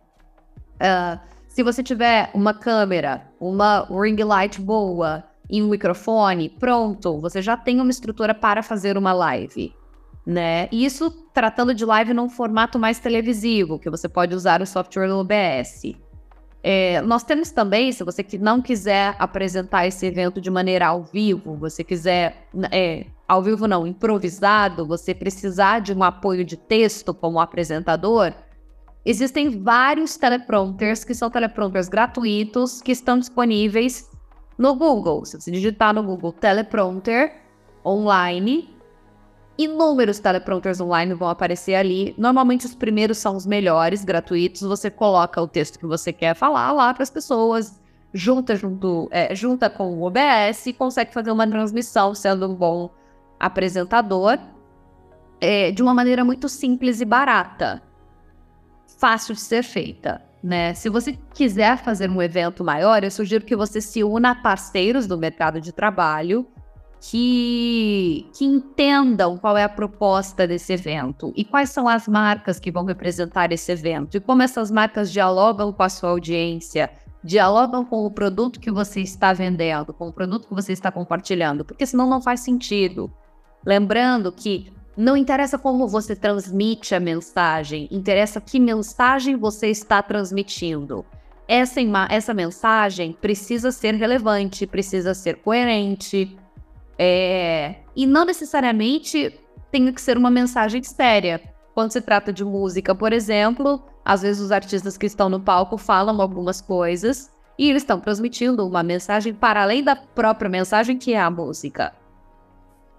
Uh, 0.74 1.20
se 1.46 1.62
você 1.62 1.82
tiver 1.82 2.30
uma 2.34 2.54
câmera, 2.54 3.28
uma 3.38 3.86
ring 3.90 4.22
light 4.22 4.60
boa, 4.60 5.24
e 5.50 5.60
um 5.60 5.68
microfone, 5.68 6.48
pronto, 6.48 7.20
você 7.20 7.42
já 7.42 7.56
tem 7.56 7.80
uma 7.80 7.90
estrutura 7.90 8.32
para 8.32 8.62
fazer 8.62 8.96
uma 8.96 9.12
live, 9.12 9.74
né? 10.24 10.68
Isso 10.70 11.10
tratando 11.34 11.74
de 11.74 11.84
live 11.84 12.14
num 12.14 12.28
formato 12.28 12.78
mais 12.78 13.00
televisivo, 13.00 13.78
que 13.78 13.90
você 13.90 14.08
pode 14.08 14.34
usar 14.34 14.62
o 14.62 14.66
software 14.66 15.08
do 15.08 15.18
OBS. 15.18 15.96
É, 16.62 17.00
nós 17.00 17.24
temos 17.24 17.50
também, 17.50 17.90
se 17.90 18.04
você 18.04 18.24
não 18.38 18.60
quiser 18.60 19.16
apresentar 19.18 19.86
esse 19.86 20.06
evento 20.06 20.40
de 20.40 20.50
maneira 20.50 20.86
ao 20.88 21.02
vivo, 21.02 21.56
você 21.56 21.82
quiser, 21.82 22.46
é, 22.70 23.06
ao 23.26 23.42
vivo 23.42 23.66
não, 23.66 23.86
improvisado, 23.86 24.86
você 24.86 25.14
precisar 25.14 25.80
de 25.80 25.92
um 25.92 26.04
apoio 26.04 26.44
de 26.44 26.56
texto 26.56 27.14
como 27.14 27.40
apresentador, 27.40 28.34
existem 29.04 29.48
vários 29.62 30.16
teleprompters 30.16 31.02
que 31.02 31.14
são 31.14 31.30
teleprompters 31.30 31.88
gratuitos 31.88 32.82
que 32.82 32.92
estão 32.92 33.18
disponíveis 33.18 34.09
no 34.60 34.74
Google, 34.74 35.24
se 35.24 35.40
você 35.40 35.50
digitar 35.50 35.94
no 35.94 36.02
Google 36.02 36.32
teleprompter 36.32 37.32
online, 37.82 38.68
inúmeros 39.56 40.18
teleprompters 40.18 40.82
online 40.82 41.14
vão 41.14 41.30
aparecer 41.30 41.74
ali. 41.74 42.14
Normalmente 42.18 42.66
os 42.66 42.74
primeiros 42.74 43.16
são 43.16 43.34
os 43.36 43.46
melhores, 43.46 44.04
gratuitos. 44.04 44.60
Você 44.60 44.90
coloca 44.90 45.40
o 45.40 45.48
texto 45.48 45.78
que 45.78 45.86
você 45.86 46.12
quer 46.12 46.34
falar 46.34 46.72
lá 46.72 46.92
para 46.92 47.02
as 47.02 47.08
pessoas, 47.08 47.80
junta 48.12 48.54
junto, 48.54 49.08
é, 49.10 49.34
junta 49.34 49.70
com 49.70 49.94
o 49.94 50.02
OBS 50.02 50.66
e 50.66 50.74
consegue 50.74 51.14
fazer 51.14 51.30
uma 51.30 51.48
transmissão 51.48 52.14
sendo 52.14 52.46
um 52.46 52.54
bom 52.54 52.90
apresentador 53.38 54.38
é, 55.40 55.70
de 55.70 55.82
uma 55.82 55.94
maneira 55.94 56.22
muito 56.22 56.50
simples 56.50 57.00
e 57.00 57.06
barata, 57.06 57.82
fácil 58.98 59.34
de 59.34 59.40
ser 59.40 59.62
feita 59.62 60.29
né? 60.42 60.74
Se 60.74 60.88
você 60.88 61.18
quiser 61.34 61.76
fazer 61.78 62.10
um 62.10 62.22
evento 62.22 62.64
maior, 62.64 63.04
eu 63.04 63.10
sugiro 63.10 63.44
que 63.44 63.56
você 63.56 63.80
se 63.80 64.02
una 64.02 64.30
a 64.30 64.34
parceiros 64.34 65.06
do 65.06 65.18
mercado 65.18 65.60
de 65.60 65.72
trabalho 65.72 66.46
que, 67.00 68.28
que 68.34 68.44
entendam 68.44 69.36
qual 69.38 69.56
é 69.56 69.64
a 69.64 69.68
proposta 69.68 70.46
desse 70.46 70.72
evento 70.72 71.32
e 71.34 71.44
quais 71.44 71.70
são 71.70 71.88
as 71.88 72.06
marcas 72.06 72.60
que 72.60 72.70
vão 72.70 72.84
representar 72.84 73.52
esse 73.52 73.72
evento 73.72 74.16
e 74.16 74.20
como 74.20 74.42
essas 74.42 74.70
marcas 74.70 75.10
dialogam 75.10 75.72
com 75.72 75.82
a 75.82 75.88
sua 75.88 76.10
audiência, 76.10 76.90
dialogam 77.24 77.84
com 77.84 78.04
o 78.04 78.10
produto 78.10 78.60
que 78.60 78.70
você 78.70 79.00
está 79.00 79.32
vendendo, 79.32 79.94
com 79.94 80.08
o 80.08 80.12
produto 80.12 80.48
que 80.48 80.54
você 80.54 80.72
está 80.72 80.90
compartilhando, 80.90 81.64
porque 81.64 81.86
senão 81.86 82.08
não 82.08 82.20
faz 82.20 82.40
sentido. 82.40 83.10
Lembrando 83.64 84.30
que 84.32 84.72
não 84.96 85.16
interessa 85.16 85.58
como 85.58 85.86
você 85.86 86.14
transmite 86.14 86.94
a 86.94 87.00
mensagem, 87.00 87.88
interessa 87.90 88.40
que 88.40 88.58
mensagem 88.58 89.36
você 89.36 89.68
está 89.68 90.02
transmitindo. 90.02 91.04
Essa, 91.48 91.80
essa 92.08 92.34
mensagem 92.34 93.12
precisa 93.12 93.72
ser 93.72 93.94
relevante, 93.94 94.66
precisa 94.66 95.14
ser 95.14 95.36
coerente, 95.36 96.36
é... 96.98 97.76
e 97.96 98.06
não 98.06 98.24
necessariamente 98.24 99.40
tem 99.70 99.92
que 99.92 100.00
ser 100.00 100.16
uma 100.16 100.30
mensagem 100.30 100.82
séria. 100.82 101.40
Quando 101.74 101.92
se 101.92 102.00
trata 102.00 102.32
de 102.32 102.44
música, 102.44 102.94
por 102.94 103.12
exemplo, 103.12 103.82
às 104.04 104.22
vezes 104.22 104.42
os 104.42 104.52
artistas 104.52 104.96
que 104.96 105.06
estão 105.06 105.28
no 105.28 105.40
palco 105.40 105.78
falam 105.78 106.20
algumas 106.20 106.60
coisas 106.60 107.30
e 107.58 107.70
eles 107.70 107.82
estão 107.82 108.00
transmitindo 108.00 108.66
uma 108.66 108.82
mensagem 108.82 109.32
para 109.32 109.62
além 109.62 109.82
da 109.82 109.94
própria 109.94 110.48
mensagem 110.48 110.98
que 110.98 111.14
é 111.14 111.20
a 111.20 111.30
música. 111.30 111.92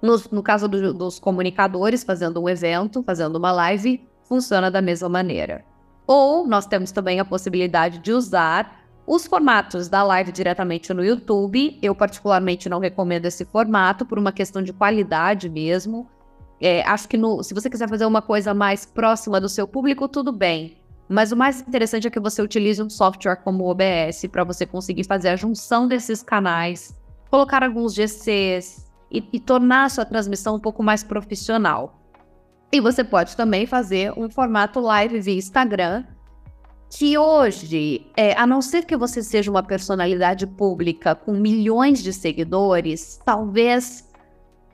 No, 0.02 0.42
caso 0.42 0.68
do, 0.68 0.94
dos 0.94 1.20
comunicadores 1.20 2.04
fazendo 2.04 2.42
um 2.42 2.50
evento, 2.50 3.04
fazendo 3.04 3.36
uma 3.36 3.52
live, 3.52 4.04
funciona 4.24 4.72
da 4.72 4.82
mesma 4.82 5.08
maneira. 5.08 5.64
Ou 6.08 6.48
nós 6.48 6.66
temos 6.66 6.92
também 6.92 7.20
a 7.20 7.26
possibilidade 7.26 8.00
de 8.00 8.12
usar 8.12 8.82
os 9.06 9.28
formatos 9.28 9.88
da 9.88 10.04
live 10.04 10.32
diretamente 10.32 10.94
no 10.94 11.04
YouTube. 11.04 11.78
Eu, 11.82 11.94
particularmente, 11.94 12.68
não 12.68 12.80
recomendo 12.80 13.26
esse 13.26 13.46
formato 13.46 14.06
por 14.06 14.18
uma 14.18 14.32
questão 14.32 14.64
de 14.64 14.74
qualidade 14.74 15.50
mesmo. 15.50 16.10
É, 16.60 16.82
acho 16.84 17.08
que 17.08 17.18
no, 17.18 17.44
se 17.44 17.54
você 17.54 17.70
quiser 17.70 17.90
fazer 17.90 18.06
uma 18.06 18.22
coisa 18.22 18.54
mais 18.54 18.86
próxima 18.86 19.40
do 19.40 19.50
seu 19.50 19.68
público, 19.68 20.08
tudo 20.08 20.32
bem. 20.32 20.78
Mas 21.10 21.32
o 21.32 21.36
mais 21.36 21.62
interessante 21.62 22.08
é 22.08 22.10
que 22.10 22.20
você 22.20 22.42
utilize 22.42 22.82
um 22.82 22.90
software 22.90 23.36
como 23.36 23.66
o 23.66 23.70
OBS 23.70 24.26
para 24.32 24.44
você 24.44 24.66
conseguir 24.66 25.04
fazer 25.04 25.30
a 25.30 25.36
junção 25.36 25.88
desses 25.88 26.24
canais, 26.24 26.96
colocar 27.30 27.64
alguns 27.64 27.94
GCs 27.94 28.91
e, 29.12 29.28
e 29.34 29.40
tornar 29.40 29.86
a 29.86 29.90
sua 29.90 30.06
transmissão 30.06 30.56
um 30.56 30.60
pouco 30.60 30.82
mais 30.82 31.04
profissional. 31.04 32.00
E 32.72 32.80
você 32.80 33.04
pode 33.04 33.36
também 33.36 33.66
fazer 33.66 34.14
um 34.18 34.30
formato 34.30 34.80
live 34.80 35.20
via 35.20 35.36
Instagram, 35.36 36.06
que 36.90 37.18
hoje, 37.18 38.08
é, 38.16 38.34
a 38.34 38.48
não 38.48 38.62
ser 38.62 38.86
que 38.86 38.96
você 38.96 39.22
seja 39.22 39.52
uma 39.52 39.64
personalidade 39.64 40.46
pública 40.48 41.16
com 41.16 41.34
milhões 41.34 42.02
de 42.02 42.14
seguidores, 42.14 43.20
talvez 43.26 44.10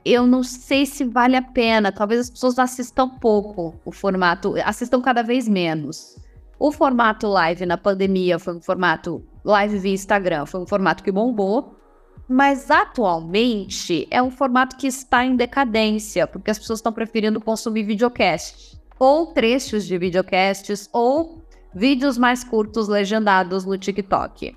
eu 0.04 0.26
não 0.26 0.42
sei 0.42 0.86
se 0.86 1.04
vale 1.04 1.36
a 1.36 1.42
pena. 1.42 1.92
Talvez 1.92 2.22
as 2.22 2.30
pessoas 2.30 2.58
assistam 2.58 3.08
pouco 3.08 3.74
o 3.84 3.92
formato, 3.92 4.54
assistam 4.64 5.00
cada 5.00 5.22
vez 5.22 5.46
menos. 5.46 6.16
O 6.58 6.72
formato 6.72 7.28
live 7.28 7.66
na 7.66 7.76
pandemia 7.76 8.38
foi 8.38 8.56
um 8.56 8.60
formato 8.60 9.24
live 9.44 9.78
via 9.78 9.92
Instagram, 9.92 10.46
foi 10.46 10.60
um 10.60 10.66
formato 10.66 11.04
que 11.04 11.12
bombou, 11.12 11.77
mas 12.28 12.70
atualmente 12.70 14.06
é 14.10 14.22
um 14.22 14.30
formato 14.30 14.76
que 14.76 14.86
está 14.86 15.24
em 15.24 15.34
decadência, 15.34 16.26
porque 16.26 16.50
as 16.50 16.58
pessoas 16.58 16.80
estão 16.80 16.92
preferindo 16.92 17.40
consumir 17.40 17.84
videocast, 17.84 18.78
ou 18.98 19.28
trechos 19.28 19.86
de 19.86 19.96
videocasts, 19.96 20.90
ou 20.92 21.42
vídeos 21.74 22.18
mais 22.18 22.44
curtos 22.44 22.86
legendados 22.86 23.64
no 23.64 23.78
TikTok. 23.78 24.54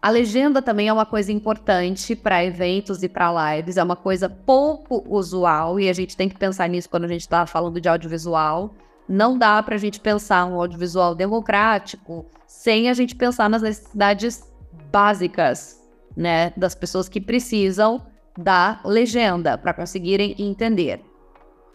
A 0.00 0.10
legenda 0.10 0.60
também 0.60 0.88
é 0.88 0.92
uma 0.92 1.06
coisa 1.06 1.32
importante 1.32 2.14
para 2.14 2.44
eventos 2.44 3.02
e 3.02 3.08
para 3.08 3.54
lives, 3.54 3.76
é 3.76 3.82
uma 3.82 3.96
coisa 3.96 4.28
pouco 4.28 5.04
usual 5.08 5.78
e 5.78 5.88
a 5.88 5.92
gente 5.92 6.16
tem 6.16 6.28
que 6.28 6.36
pensar 6.36 6.68
nisso 6.68 6.90
quando 6.90 7.04
a 7.04 7.08
gente 7.08 7.20
está 7.20 7.46
falando 7.46 7.80
de 7.80 7.88
audiovisual. 7.88 8.74
Não 9.08 9.38
dá 9.38 9.62
para 9.62 9.76
a 9.76 9.78
gente 9.78 10.00
pensar 10.00 10.44
um 10.44 10.54
audiovisual 10.60 11.14
democrático 11.14 12.26
sem 12.46 12.90
a 12.90 12.94
gente 12.94 13.14
pensar 13.14 13.48
nas 13.48 13.62
necessidades 13.62 14.44
básicas, 14.90 15.81
né, 16.16 16.52
das 16.56 16.74
pessoas 16.74 17.08
que 17.08 17.20
precisam 17.20 18.04
da 18.36 18.80
legenda 18.84 19.58
para 19.58 19.74
conseguirem 19.74 20.34
entender. 20.38 21.00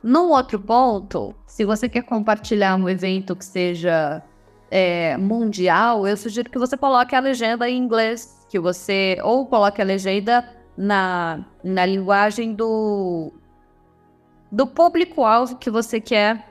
Num 0.03 0.29
outro 0.29 0.59
ponto, 0.59 1.35
se 1.45 1.65
você 1.65 1.89
quer 1.89 2.03
compartilhar 2.03 2.75
um 2.75 2.87
evento 2.87 3.35
que 3.35 3.45
seja 3.45 4.23
é, 4.69 5.17
mundial, 5.17 6.07
eu 6.07 6.15
sugiro 6.15 6.49
que 6.49 6.59
você 6.59 6.77
coloque 6.77 7.15
a 7.15 7.19
legenda 7.19 7.69
em 7.69 7.77
inglês, 7.77 8.45
que 8.49 8.59
você 8.59 9.17
ou 9.23 9.45
coloque 9.45 9.81
a 9.81 9.85
legenda 9.85 10.47
na, 10.77 11.43
na 11.63 11.85
linguagem 11.85 12.53
do 12.53 13.33
do 14.49 14.65
público-alvo 14.65 15.57
que 15.57 15.69
você 15.69 15.99
quer 15.99 16.47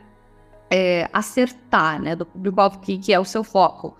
é, 0.70 1.08
acertar, 1.12 2.00
né? 2.00 2.14
Do 2.14 2.26
público-alvo 2.26 2.78
que, 2.80 2.98
que 2.98 3.12
é 3.12 3.18
o 3.18 3.24
seu 3.24 3.42
foco. 3.42 3.96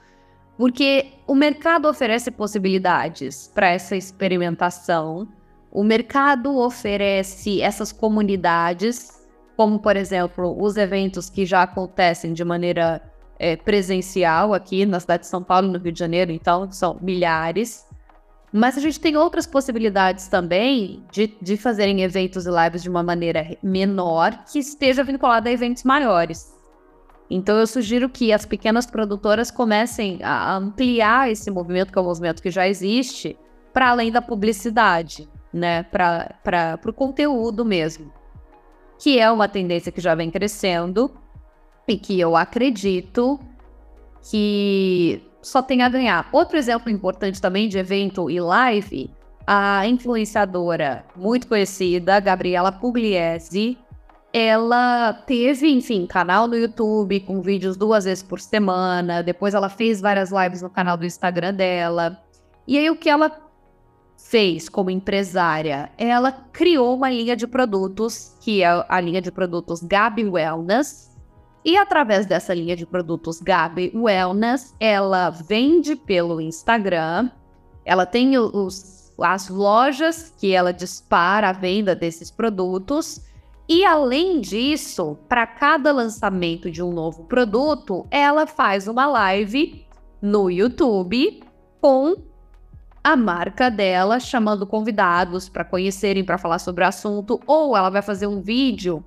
Porque 0.57 1.13
o 1.27 1.35
mercado 1.35 1.89
oferece 1.89 2.31
possibilidades 2.31 3.51
para 3.55 3.69
essa 3.69 3.95
experimentação, 3.95 5.29
o 5.71 5.85
mercado 5.85 6.57
oferece 6.57 7.61
essas 7.61 7.93
comunidades, 7.93 9.11
como 9.57 9.79
por 9.79 9.97
exemplo 9.97 10.57
os 10.59 10.77
eventos 10.77 11.29
que 11.29 11.45
já 11.45 11.63
acontecem 11.63 12.33
de 12.33 12.43
maneira 12.43 13.03
é, 13.39 13.57
presencial 13.57 14.55
aqui 14.55 14.87
na 14.87 14.99
cidade 14.99 15.25
de 15.25 15.29
São 15.29 15.43
Paulo, 15.43 15.69
no 15.69 15.79
Rio 15.79 15.93
de 15.93 15.99
Janeiro, 15.99 16.33
então 16.33 16.71
são 16.73 16.99
milhares. 17.03 17.85
Mas 18.51 18.79
a 18.79 18.81
gente 18.81 18.99
tem 18.99 19.19
outras 19.19 19.47
possibilidades 19.47 20.29
também 20.29 21.05
de, 21.13 21.37
de 21.43 21.59
fazerem 21.59 22.01
eventos 22.01 22.47
e 22.47 22.51
lives 22.51 22.83
de 22.83 22.89
uma 22.89 23.03
maneira 23.03 23.59
menor 23.63 24.45
que 24.51 24.59
esteja 24.59 25.05
vinculada 25.05 25.51
a 25.51 25.53
eventos 25.53 25.83
maiores. 25.83 26.56
Então 27.29 27.59
eu 27.59 27.67
sugiro 27.67 28.09
que 28.09 28.33
as 28.33 28.47
pequenas 28.47 28.87
produtoras 28.87 29.51
comecem 29.51 30.21
a 30.23 30.57
ampliar 30.57 31.31
esse 31.31 31.51
movimento, 31.51 31.93
que 31.93 31.99
é 31.99 32.01
um 32.01 32.05
movimento 32.05 32.43
que 32.43 32.51
já 32.51 32.69
existe, 32.69 33.37
para 33.73 33.91
além 33.91 34.13
da 34.13 34.23
publicidade, 34.23 35.29
né? 35.53 35.83
Para 35.83 36.79
o 36.87 36.93
conteúdo 36.93 37.65
mesmo. 37.65 38.13
Que 38.99 39.19
é 39.19 39.31
uma 39.31 39.49
tendência 39.49 39.93
que 39.93 40.01
já 40.01 40.15
vem 40.15 40.31
crescendo 40.31 41.11
e 41.87 41.97
que 41.99 42.19
eu 42.19 42.37
acredito 42.37 43.39
que 44.31 45.23
só 45.43 45.63
tem 45.63 45.83
a 45.83 45.89
ganhar. 45.89 46.29
Outro 46.33 46.57
exemplo 46.57 46.91
importante 46.91 47.41
também 47.41 47.69
de 47.69 47.79
evento 47.79 48.31
e 48.31 48.41
live, 48.41 49.11
a 49.47 49.87
influenciadora 49.87 51.05
muito 51.15 51.47
conhecida, 51.47 52.19
Gabriela 52.19 52.73
Pugliese, 52.73 53.79
ela 54.39 55.15
teve, 55.15 55.67
enfim, 55.73 56.05
canal 56.05 56.47
no 56.47 56.55
YouTube 56.55 57.21
com 57.21 57.41
vídeos 57.41 57.75
duas 57.75 58.05
vezes 58.05 58.23
por 58.23 58.39
semana. 58.39 59.23
Depois 59.23 59.55
ela 59.55 59.71
fez 59.71 59.99
várias 59.99 60.31
lives 60.31 60.61
no 60.61 60.69
canal 60.69 60.95
do 60.95 61.07
Instagram 61.07 61.55
dela. 61.55 62.23
E 62.69 62.77
aí 62.77 62.91
o 62.91 62.97
que 62.97 63.09
ela 63.09 63.35
fez 64.15 64.69
como 64.69 64.91
empresária? 64.91 65.91
Ela 65.97 66.31
criou 66.53 66.97
uma 66.97 67.09
linha 67.09 67.35
de 67.35 67.47
produtos, 67.47 68.37
que 68.43 68.63
é 68.63 68.85
a 68.87 69.01
linha 69.01 69.23
de 69.23 69.33
produtos 69.33 69.83
Gabi 69.83 70.27
Wellness. 70.27 71.17
E 71.65 71.75
através 71.79 72.27
dessa 72.27 72.53
linha 72.53 72.77
de 72.77 72.85
produtos 72.85 73.41
Gabi 73.41 73.91
Wellness, 73.95 74.75
ela 74.79 75.31
vende 75.31 75.97
pelo 75.97 76.43
Instagram. 76.43 77.31
Ela 77.87 78.05
tem 78.05 78.37
os, 78.37 79.15
as 79.19 79.49
lojas 79.49 80.35
que 80.37 80.53
ela 80.53 80.75
dispara 80.75 81.49
a 81.49 81.53
venda 81.55 81.97
desses 81.97 82.31
produtos 82.31 83.25
e 83.69 83.85
além 83.85 84.41
disso, 84.41 85.19
para 85.29 85.47
cada 85.47 85.93
lançamento 85.93 86.71
de 86.71 86.83
um 86.83 86.93
novo 86.93 87.25
produto, 87.25 88.07
ela 88.11 88.47
faz 88.47 88.87
uma 88.87 89.07
live 89.07 89.85
no 90.23 90.51
YouTube 90.51 91.43
com 91.81 92.17
a 93.03 93.17
marca 93.17 93.71
dela, 93.71 94.19
chamando 94.19 94.67
convidados 94.67 95.49
para 95.49 95.65
conhecerem, 95.65 96.25
para 96.25 96.39
falar 96.39 96.59
sobre 96.59 96.85
o 96.85 96.87
assunto, 96.87 97.41
ou 97.47 97.77
ela 97.77 97.91
vai 97.91 98.03
fazer 98.03 98.27
um 98.27 98.41
vídeo 98.41 99.05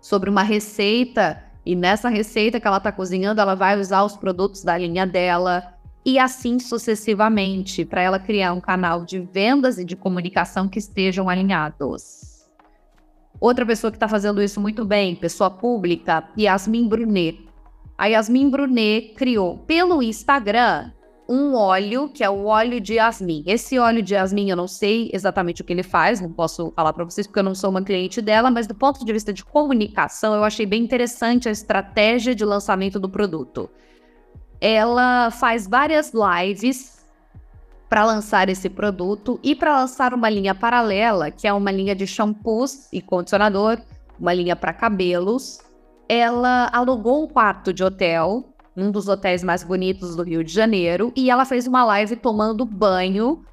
sobre 0.00 0.28
uma 0.28 0.42
receita 0.42 1.42
e 1.64 1.74
nessa 1.74 2.10
receita 2.10 2.60
que 2.60 2.66
ela 2.66 2.76
está 2.76 2.92
cozinhando, 2.92 3.40
ela 3.40 3.54
vai 3.54 3.80
usar 3.80 4.04
os 4.04 4.16
produtos 4.16 4.62
da 4.62 4.76
linha 4.76 5.06
dela 5.06 5.74
e 6.04 6.18
assim 6.18 6.58
sucessivamente, 6.58 7.84
para 7.84 8.02
ela 8.02 8.18
criar 8.18 8.52
um 8.52 8.60
canal 8.60 9.04
de 9.04 9.18
vendas 9.20 9.78
e 9.78 9.84
de 9.84 9.96
comunicação 9.96 10.68
que 10.68 10.78
estejam 10.78 11.30
alinhados. 11.30 12.33
Outra 13.40 13.66
pessoa 13.66 13.90
que 13.90 13.96
está 13.96 14.08
fazendo 14.08 14.42
isso 14.42 14.60
muito 14.60 14.84
bem, 14.84 15.14
pessoa 15.14 15.50
pública, 15.50 16.28
Yasmin 16.38 16.88
Brunet. 16.88 17.46
A 17.96 18.06
Yasmin 18.06 18.50
Brunet 18.50 19.14
criou 19.14 19.58
pelo 19.58 20.02
Instagram 20.02 20.90
um 21.28 21.54
óleo 21.54 22.08
que 22.08 22.22
é 22.22 22.28
o 22.28 22.44
óleo 22.44 22.80
de 22.80 22.94
Yasmin. 22.94 23.42
Esse 23.46 23.78
óleo 23.78 24.02
de 24.02 24.14
Yasmin 24.14 24.50
eu 24.50 24.56
não 24.56 24.68
sei 24.68 25.10
exatamente 25.12 25.62
o 25.62 25.64
que 25.64 25.72
ele 25.72 25.82
faz, 25.82 26.20
não 26.20 26.30
posso 26.30 26.72
falar 26.76 26.92
para 26.92 27.04
vocês 27.04 27.26
porque 27.26 27.38
eu 27.38 27.44
não 27.44 27.54
sou 27.54 27.70
uma 27.70 27.82
cliente 27.82 28.20
dela, 28.20 28.50
mas 28.50 28.66
do 28.66 28.74
ponto 28.74 29.04
de 29.04 29.12
vista 29.12 29.32
de 29.32 29.44
comunicação 29.44 30.34
eu 30.34 30.44
achei 30.44 30.66
bem 30.66 30.82
interessante 30.82 31.48
a 31.48 31.52
estratégia 31.52 32.34
de 32.34 32.44
lançamento 32.44 33.00
do 33.00 33.08
produto. 33.08 33.70
Ela 34.60 35.30
faz 35.30 35.66
várias 35.66 36.12
lives 36.12 37.03
para 37.94 38.06
lançar 38.06 38.48
esse 38.48 38.68
produto 38.68 39.38
e 39.40 39.54
para 39.54 39.78
lançar 39.78 40.12
uma 40.12 40.28
linha 40.28 40.52
paralela, 40.52 41.30
que 41.30 41.46
é 41.46 41.52
uma 41.52 41.70
linha 41.70 41.94
de 41.94 42.08
shampoos 42.08 42.88
e 42.92 43.00
condicionador, 43.00 43.78
uma 44.18 44.34
linha 44.34 44.56
para 44.56 44.72
cabelos. 44.72 45.60
Ela 46.08 46.68
alugou 46.72 47.22
um 47.22 47.28
quarto 47.28 47.72
de 47.72 47.84
hotel, 47.84 48.52
um 48.76 48.90
dos 48.90 49.06
hotéis 49.06 49.44
mais 49.44 49.62
bonitos 49.62 50.16
do 50.16 50.24
Rio 50.24 50.42
de 50.42 50.52
Janeiro, 50.52 51.12
e 51.14 51.30
ela 51.30 51.44
fez 51.44 51.68
uma 51.68 51.84
live 51.84 52.16
tomando 52.16 52.64
banho 52.64 53.44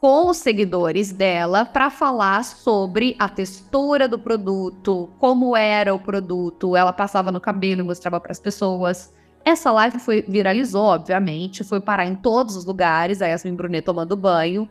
com 0.00 0.30
os 0.30 0.38
seguidores 0.38 1.12
dela 1.12 1.66
para 1.66 1.90
falar 1.90 2.44
sobre 2.44 3.14
a 3.18 3.28
textura 3.28 4.08
do 4.08 4.18
produto, 4.18 5.10
como 5.18 5.54
era 5.54 5.94
o 5.94 6.00
produto. 6.00 6.74
Ela 6.74 6.94
passava 6.94 7.30
no 7.30 7.42
cabelo 7.42 7.84
mostrava 7.84 8.18
para 8.20 8.32
as 8.32 8.40
pessoas. 8.40 9.12
Essa 9.46 9.70
live 9.70 10.00
foi 10.00 10.24
viralizou, 10.26 10.86
obviamente, 10.86 11.62
foi 11.62 11.80
parar 11.80 12.04
em 12.04 12.16
todos 12.16 12.56
os 12.56 12.64
lugares, 12.64 13.22
a 13.22 13.28
Yasmin 13.28 13.54
Brunet 13.54 13.84
tomando 13.84 14.16
banho, 14.16 14.68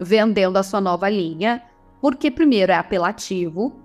vendendo 0.00 0.56
a 0.56 0.62
sua 0.62 0.80
nova 0.80 1.10
linha, 1.10 1.62
porque 2.00 2.30
primeiro 2.30 2.72
é 2.72 2.74
apelativo 2.74 3.78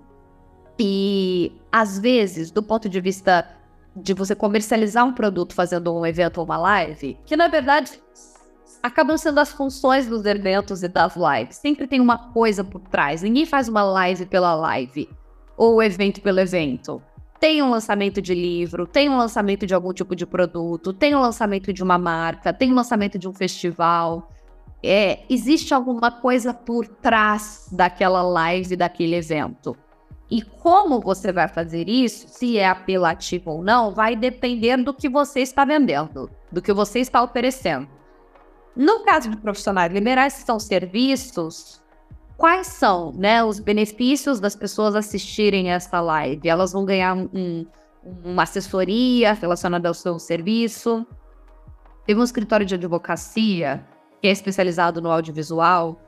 e 0.78 1.52
às 1.70 1.98
vezes, 1.98 2.50
do 2.50 2.62
ponto 2.62 2.88
de 2.88 2.98
vista 3.02 3.54
de 3.94 4.14
você 4.14 4.34
comercializar 4.34 5.04
um 5.04 5.12
produto 5.12 5.52
fazendo 5.54 5.94
um 5.94 6.06
evento 6.06 6.38
ou 6.38 6.46
uma 6.46 6.56
live, 6.56 7.18
que 7.26 7.36
na 7.36 7.48
verdade 7.48 8.00
acabam 8.82 9.18
sendo 9.18 9.40
as 9.40 9.52
funções 9.52 10.06
dos 10.06 10.24
eventos 10.24 10.82
e 10.82 10.88
das 10.88 11.16
lives. 11.16 11.56
Sempre 11.56 11.86
tem 11.86 12.00
uma 12.00 12.16
coisa 12.32 12.64
por 12.64 12.80
trás. 12.80 13.20
Ninguém 13.20 13.44
faz 13.44 13.68
uma 13.68 13.82
live 13.82 14.24
pela 14.24 14.54
live 14.54 15.06
ou 15.54 15.82
evento 15.82 16.22
pelo 16.22 16.40
evento. 16.40 17.02
Tem 17.40 17.62
um 17.62 17.70
lançamento 17.70 18.20
de 18.20 18.34
livro, 18.34 18.86
tem 18.86 19.08
um 19.08 19.16
lançamento 19.16 19.66
de 19.66 19.74
algum 19.74 19.94
tipo 19.94 20.14
de 20.14 20.26
produto, 20.26 20.92
tem 20.92 21.14
um 21.14 21.20
lançamento 21.20 21.72
de 21.72 21.82
uma 21.82 21.96
marca, 21.96 22.52
tem 22.52 22.70
um 22.70 22.74
lançamento 22.74 23.18
de 23.18 23.26
um 23.26 23.32
festival. 23.32 24.28
É, 24.82 25.20
existe 25.28 25.72
alguma 25.72 26.10
coisa 26.10 26.52
por 26.52 26.86
trás 26.86 27.66
daquela 27.72 28.20
live, 28.22 28.76
daquele 28.76 29.16
evento. 29.16 29.74
E 30.30 30.42
como 30.42 31.00
você 31.00 31.32
vai 31.32 31.48
fazer 31.48 31.88
isso, 31.88 32.28
se 32.28 32.58
é 32.58 32.68
apelativo 32.68 33.50
ou 33.50 33.64
não, 33.64 33.90
vai 33.90 34.14
depender 34.14 34.76
do 34.76 34.92
que 34.92 35.08
você 35.08 35.40
está 35.40 35.64
vendendo, 35.64 36.30
do 36.52 36.60
que 36.60 36.74
você 36.74 37.00
está 37.00 37.22
oferecendo. 37.22 37.88
No 38.76 39.00
caso 39.00 39.30
de 39.30 39.36
profissionais 39.38 39.92
liberais, 39.92 40.34
que 40.34 40.42
são 40.42 40.60
serviços, 40.60 41.79
quais 42.40 42.68
são 42.68 43.12
né, 43.12 43.44
os 43.44 43.60
benefícios 43.60 44.40
das 44.40 44.56
pessoas 44.56 44.96
assistirem 44.96 45.70
essa 45.70 46.00
live? 46.00 46.48
Elas 46.48 46.72
vão 46.72 46.86
ganhar 46.86 47.14
um, 47.14 47.66
uma 48.24 48.44
assessoria 48.44 49.34
relacionada 49.34 49.86
ao 49.86 49.92
seu 49.92 50.18
serviço. 50.18 51.06
Teve 52.06 52.18
um 52.18 52.24
escritório 52.24 52.64
de 52.64 52.74
advocacia 52.74 53.84
que 54.22 54.26
é 54.26 54.30
especializado 54.30 55.02
no 55.02 55.10
audiovisual, 55.10 56.00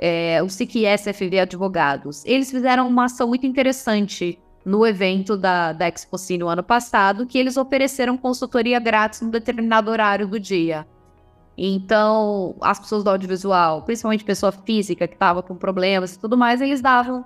é, 0.00 0.42
o 0.42 0.48
SIC 0.48 0.84
SFV 0.84 1.40
Advogados. 1.40 2.24
Eles 2.24 2.50
fizeram 2.50 2.88
uma 2.88 3.04
ação 3.04 3.28
muito 3.28 3.46
interessante 3.46 4.36
no 4.64 4.84
evento 4.84 5.36
da, 5.36 5.72
da 5.72 5.88
Expocine 5.88 6.40
no 6.40 6.48
ano 6.48 6.62
passado, 6.62 7.24
que 7.24 7.38
eles 7.38 7.56
ofereceram 7.56 8.18
consultoria 8.18 8.80
grátis 8.80 9.20
num 9.20 9.30
determinado 9.30 9.92
horário 9.92 10.26
do 10.26 10.40
dia. 10.40 10.84
Então, 11.60 12.54
as 12.60 12.78
pessoas 12.78 13.02
do 13.02 13.10
audiovisual, 13.10 13.82
principalmente 13.82 14.24
pessoa 14.24 14.52
física 14.52 15.08
que 15.08 15.14
estava 15.14 15.42
com 15.42 15.56
problemas 15.56 16.14
e 16.14 16.18
tudo 16.20 16.38
mais, 16.38 16.60
eles 16.60 16.80
davam 16.80 17.24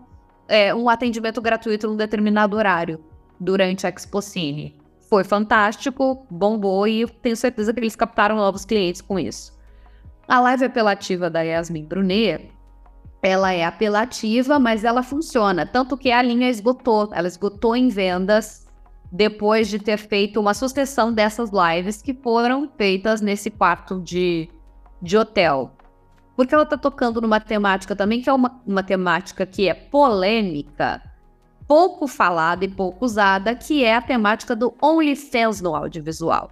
é, 0.48 0.74
um 0.74 0.88
atendimento 0.88 1.38
gratuito 1.42 1.86
num 1.86 1.96
determinado 1.96 2.56
horário 2.56 2.98
durante 3.38 3.86
a 3.86 3.90
Expocine. 3.90 4.74
Foi 5.10 5.22
fantástico, 5.22 6.26
bombou 6.30 6.88
e 6.88 7.06
tenho 7.06 7.36
certeza 7.36 7.74
que 7.74 7.80
eles 7.80 7.94
captaram 7.94 8.36
novos 8.36 8.64
clientes 8.64 9.02
com 9.02 9.18
isso. 9.18 9.52
A 10.26 10.40
live 10.40 10.64
apelativa 10.64 11.28
da 11.28 11.42
Yasmin 11.42 11.84
Brunet 11.84 12.50
ela 13.22 13.52
é 13.52 13.64
apelativa, 13.64 14.58
mas 14.58 14.82
ela 14.82 15.02
funciona. 15.02 15.64
Tanto 15.64 15.96
que 15.96 16.10
a 16.10 16.20
linha 16.20 16.50
esgotou. 16.50 17.08
Ela 17.12 17.28
esgotou 17.28 17.76
em 17.76 17.88
vendas 17.88 18.61
depois 19.12 19.68
de 19.68 19.78
ter 19.78 19.98
feito 19.98 20.40
uma 20.40 20.54
sucessão 20.54 21.12
dessas 21.12 21.50
lives 21.50 22.00
que 22.00 22.14
foram 22.14 22.66
feitas 22.78 23.20
nesse 23.20 23.50
quarto 23.50 24.00
de, 24.00 24.48
de 25.02 25.18
hotel. 25.18 25.70
Porque 26.34 26.54
ela 26.54 26.64
está 26.64 26.78
tocando 26.78 27.20
numa 27.20 27.38
temática 27.38 27.94
também 27.94 28.22
que 28.22 28.30
é 28.30 28.32
uma, 28.32 28.62
uma 28.66 28.82
temática 28.82 29.44
que 29.44 29.68
é 29.68 29.74
polêmica, 29.74 31.02
pouco 31.68 32.06
falada 32.06 32.64
e 32.64 32.68
pouco 32.68 33.04
usada, 33.04 33.54
que 33.54 33.84
é 33.84 33.94
a 33.94 34.00
temática 34.00 34.56
do 34.56 34.72
OnlyFans 34.82 35.60
no 35.60 35.76
audiovisual. 35.76 36.50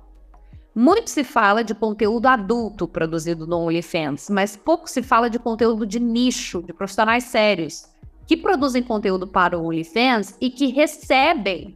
Muito 0.75 1.09
se 1.09 1.25
fala 1.25 1.65
de 1.65 1.75
conteúdo 1.75 2.27
adulto 2.27 2.87
produzido 2.87 3.47
no 3.47 3.57
OnlyFans, 3.57 4.29
mas 4.29 4.55
pouco 4.55 4.89
se 4.89 5.03
fala 5.03 5.31
de 5.31 5.39
conteúdo 5.39 5.87
de 5.87 5.99
nicho, 5.99 6.63
de 6.63 6.75
profissionais 6.75 7.25
sérios, 7.25 7.89
que 8.27 8.37
produzem 8.37 8.83
conteúdo 8.83 9.27
para 9.27 9.59
o 9.59 9.65
OnlyFans 9.65 10.37
e 10.41 10.51
que 10.51 10.67
recebem 10.67 11.75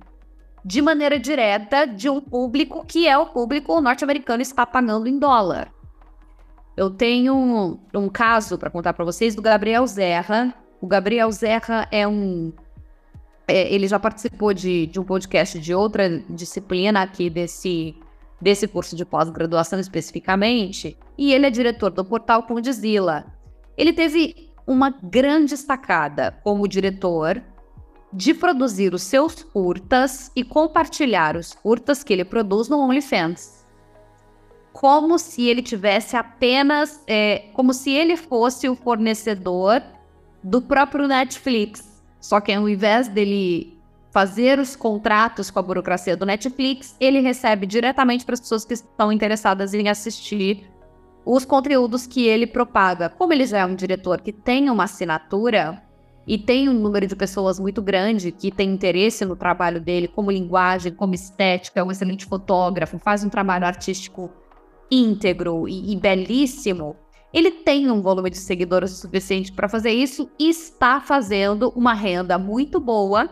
de 0.65 0.81
maneira 0.81 1.19
direta 1.19 1.87
de 1.87 2.09
um 2.09 2.21
público 2.21 2.85
que 2.87 3.07
é 3.07 3.19
o 3.19 3.27
público 3.27 3.81
norte-americano 3.81 4.41
está 4.41 4.65
pagando 4.65 5.07
em 5.07 5.19
dólar. 5.19 5.71
Eu 6.77 6.91
tenho 6.91 7.35
um, 7.35 7.79
um 7.95 8.09
caso 8.09 8.59
para 8.59 8.71
contar 8.71 8.95
para 8.95 9.05
vocês 9.05 9.35
do 9.35 9.43
Gabriel 9.43 9.87
Zerra. 9.87 10.55
O 10.81 10.87
Gabriel 10.87 11.31
Zerra 11.31 11.87
é 11.91 12.07
um. 12.09 12.53
É, 13.47 13.73
ele 13.73 13.87
já 13.87 13.99
participou 13.99 14.55
de, 14.55 14.87
de 14.87 14.99
um 14.99 15.05
podcast 15.05 15.59
de 15.61 15.75
outra 15.75 16.09
disciplina 16.31 17.03
aqui 17.03 17.29
desse 17.29 17.95
desse 18.41 18.69
curso 18.69 18.95
de 18.95 19.07
pós-graduação 19.07 19.81
especificamente, 19.81 20.99
e 21.17 21.33
ele 21.33 21.47
é 21.47 21.51
diretor 21.51 21.91
do 21.91 22.05
portal 22.05 22.43
Condizila. 22.43 23.25
Ele 23.75 23.91
teve 23.91 24.51
uma 24.67 24.91
grande 24.91 25.57
sacada 25.57 26.39
como 26.45 26.69
diretor 26.69 27.43
de 28.15 28.33
produzir 28.33 28.95
os 28.95 29.03
seus 29.03 29.43
curtas 29.43 30.31
e 30.37 30.45
compartilhar 30.45 31.37
os 31.37 31.53
curtas 31.53 32.05
que 32.05 32.13
ele 32.13 32.25
produz 32.25 32.69
no 32.69 32.79
OnlyFans. 32.79 33.67
Como 34.73 35.19
se 35.19 35.49
ele 35.49 35.61
tivesse 35.61 36.17
apenas. 36.17 37.03
É, 37.09 37.51
como 37.53 37.75
se 37.75 37.91
ele 37.91 38.17
fosse 38.17 38.69
o 38.69 38.77
fornecedor 38.77 39.83
do 40.43 40.63
próprio 40.63 41.09
Netflix. 41.09 42.03
Só 42.21 42.41
que 42.41 42.53
ao 42.53 42.69
invés 42.69 43.09
dele 43.09 43.77
fazer 44.13 44.61
os 44.61 44.77
contratos 44.77 45.51
com 45.51 45.59
a 45.59 45.63
burocracia 45.63 46.17
do 46.17 46.25
Netflix, 46.25 46.95
ele 47.01 47.19
recebe 47.19 47.67
diretamente 47.67 48.25
para 48.25 48.35
as 48.35 48.41
pessoas 48.41 48.65
que 48.65 48.75
estão 48.75 49.11
interessadas 49.11 49.75
em 49.75 49.89
assistir 49.89 50.71
os 51.25 51.45
conteúdos 51.45 52.07
que 52.07 52.29
ele 52.29 52.47
propaga. 52.47 53.09
Como 53.09 53.33
ele 53.33 53.45
já 53.45 53.59
é 53.59 53.67
um 53.67 53.75
diretor 53.75 54.21
que 54.21 54.33
tem 54.33 54.71
uma 54.71 54.85
assinatura 54.85 55.83
e 56.27 56.39
tem 56.39 56.69
um 56.69 56.73
número 56.73 57.07
de 57.07 57.15
pessoas 57.15 57.61
muito 57.61 57.83
grande 57.83 58.33
que 58.33 58.51
tem 58.51 58.71
interesse 58.71 59.25
no 59.25 59.37
trabalho 59.37 59.81
dele, 59.81 60.09
como 60.09 60.31
linguagem, 60.31 60.93
como 60.93 61.15
estética, 61.15 61.81
é 61.81 61.85
um 61.85 61.91
excelente 61.91 62.25
fotógrafo, 62.25 62.99
faz 62.99 63.23
um 63.23 63.29
trabalho 63.29 63.67
artístico 63.67 64.31
íntegro 64.91 65.69
e, 65.69 65.93
e 65.93 65.97
belíssimo. 65.97 66.97
Ele 67.33 67.51
tem 67.51 67.91
um 67.91 68.01
volume 68.01 68.31
de 68.31 68.39
seguidores 68.39 68.93
suficiente 68.93 69.53
para 69.53 69.69
fazer 69.69 69.91
isso 69.91 70.31
e 70.39 70.49
está 70.49 71.01
fazendo 71.01 71.73
uma 71.77 71.93
renda 71.93 72.39
muito 72.39 72.79
boa 72.79 73.29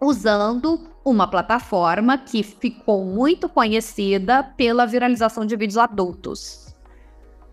usando 0.00 0.88
uma 1.04 1.26
plataforma 1.26 2.16
que 2.16 2.42
ficou 2.42 3.04
muito 3.04 3.48
conhecida 3.48 4.42
pela 4.42 4.86
viralização 4.86 5.44
de 5.44 5.56
vídeos 5.56 5.78
adultos. 5.78 6.76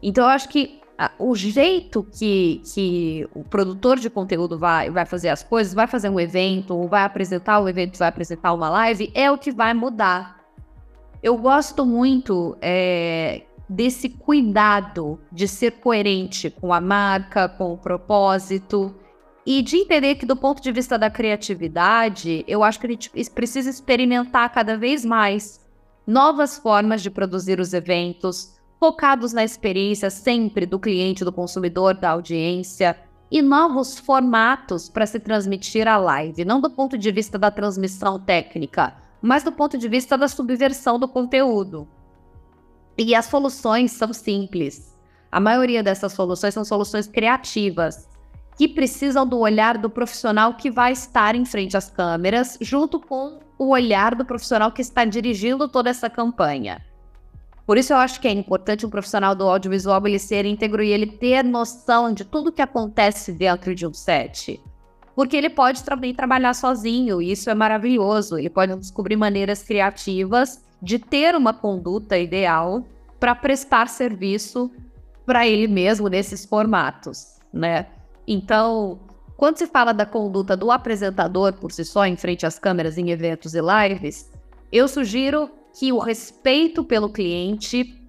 Então, 0.02 0.26
eu 0.26 0.30
acho 0.30 0.50
que 0.50 0.82
o 1.20 1.36
jeito 1.36 2.04
que, 2.04 2.62
que 2.74 3.28
o 3.34 3.44
produtor 3.44 4.00
de 4.00 4.10
conteúdo 4.10 4.58
vai, 4.58 4.90
vai 4.90 5.06
fazer 5.06 5.30
as 5.30 5.44
coisas, 5.44 5.74
vai 5.74 5.88
fazer 5.88 6.10
um 6.10 6.20
evento, 6.20 6.88
vai 6.88 7.04
apresentar 7.04 7.60
o 7.60 7.68
evento, 7.68 7.98
vai 7.98 8.08
apresentar 8.08 8.54
uma 8.54 8.70
live, 8.70 9.12
é 9.14 9.30
o 9.30 9.38
que 9.38 9.52
vai 9.52 9.74
mudar. 9.74 10.40
Eu 11.22 11.38
gosto 11.38 11.86
muito 11.86 12.58
é, 12.62 13.44
desse 13.68 14.10
cuidado 14.10 15.20
de 15.32 15.48
ser 15.48 15.72
coerente 15.72 16.50
com 16.50 16.72
a 16.72 16.80
marca, 16.80 17.50
com 17.50 17.74
o 17.74 17.78
propósito 17.78 18.96
e 19.46 19.62
de 19.62 19.78
entender 19.78 20.16
que, 20.16 20.26
do 20.26 20.36
ponto 20.36 20.62
de 20.62 20.72
vista 20.72 20.98
da 20.98 21.10
criatividade, 21.10 22.44
eu 22.48 22.64
acho 22.64 22.80
que 22.80 22.88
a 22.88 22.90
gente 22.90 23.12
precisa 23.32 23.70
experimentar 23.70 24.52
cada 24.52 24.78
vez 24.78 25.04
mais 25.04 25.60
novas 26.06 26.58
formas 26.58 27.02
de 27.02 27.10
produzir 27.10 27.60
os 27.60 27.74
eventos, 27.74 28.55
focados 28.86 29.34
na 29.34 29.44
experiência 29.44 30.12
sempre 30.12 30.64
do 30.64 30.78
cliente, 30.78 31.26
do 31.26 31.32
consumidor, 31.32 31.96
da 31.96 32.12
audiência, 32.12 32.96
e 33.32 33.42
novos 33.42 33.98
formatos 33.98 34.88
para 34.88 35.08
se 35.08 35.20
transmitir 35.20 35.88
a 35.88 35.98
live, 35.98 36.46
não 36.46 36.62
do 36.62 36.70
ponto 36.70 36.96
de 36.96 37.12
vista 37.12 37.40
da 37.40 37.50
transmissão 37.50 38.20
técnica, 38.20 38.94
mas 39.20 39.44
do 39.44 39.52
ponto 39.52 39.76
de 39.76 39.90
vista 39.90 40.16
da 40.16 40.28
subversão 40.28 41.00
do 41.00 41.08
conteúdo. 41.08 41.88
E 42.96 43.16
as 43.16 43.26
soluções 43.26 43.92
são 43.92 44.14
simples. 44.14 44.96
A 45.32 45.40
maioria 45.40 45.82
dessas 45.82 46.14
soluções 46.14 46.54
são 46.54 46.64
soluções 46.64 47.08
criativas 47.08 48.08
que 48.56 48.68
precisam 48.68 49.26
do 49.26 49.40
olhar 49.40 49.80
do 49.80 49.90
profissional 49.90 50.54
que 50.54 50.70
vai 50.70 50.92
estar 50.92 51.34
em 51.34 51.44
frente 51.44 51.76
às 51.76 51.90
câmeras, 51.90 52.56
junto 52.62 53.00
com 53.00 53.40
o 53.58 53.70
olhar 53.70 54.14
do 54.14 54.24
profissional 54.24 54.72
que 54.72 54.84
está 54.84 55.06
dirigindo 55.06 55.68
toda 55.68 55.90
essa 55.90 56.08
campanha. 56.08 56.86
Por 57.66 57.78
isso 57.78 57.94
eu 57.94 57.98
acho 57.98 58.22
que 58.22 58.28
é 58.28 58.32
importante 58.32 58.86
um 58.86 58.90
profissional 58.90 59.34
do 59.34 59.50
audiovisual 59.50 60.06
ele 60.06 60.20
ser 60.20 60.46
íntegro 60.46 60.84
e 60.84 60.92
ele 60.92 61.08
ter 61.08 61.44
noção 61.44 62.14
de 62.14 62.24
tudo 62.24 62.52
que 62.52 62.62
acontece 62.62 63.32
dentro 63.32 63.74
de 63.74 63.88
um 63.88 63.94
set. 63.94 64.62
Porque 65.16 65.36
ele 65.36 65.50
pode 65.50 65.84
também 65.84 66.14
trabalhar 66.14 66.54
sozinho, 66.54 67.22
e 67.22 67.32
isso 67.32 67.50
é 67.50 67.56
maravilhoso. 67.56 68.38
Ele 68.38 68.50
pode 68.50 68.76
descobrir 68.76 69.16
maneiras 69.16 69.64
criativas 69.64 70.64
de 70.82 71.00
ter 71.00 71.36
uma 71.36 71.54
conduta 71.54 72.18
ideal 72.18 72.86
para 73.20 73.34
prestar 73.34 73.88
serviço 73.88 74.70
para 75.26 75.48
ele 75.48 75.68
mesmo 75.68 76.08
nesses 76.08 76.46
formatos, 76.46 77.40
né? 77.52 77.88
Então, 78.28 79.00
quando 79.38 79.58
se 79.58 79.66
fala 79.66 79.94
da 79.94 80.06
conduta 80.06 80.56
do 80.56 80.70
apresentador 80.70 81.54
por 81.54 81.72
si 81.72 81.84
só 81.84 82.06
em 82.06 82.16
frente 82.16 82.46
às 82.46 82.60
câmeras 82.60 82.98
em 82.98 83.10
eventos 83.10 83.56
e 83.56 83.62
lives, 83.62 84.30
eu 84.72 84.88
sugiro 84.88 85.50
que 85.78 85.92
o 85.92 86.00
respeito 86.00 86.84
pelo 86.84 87.10
cliente 87.10 88.02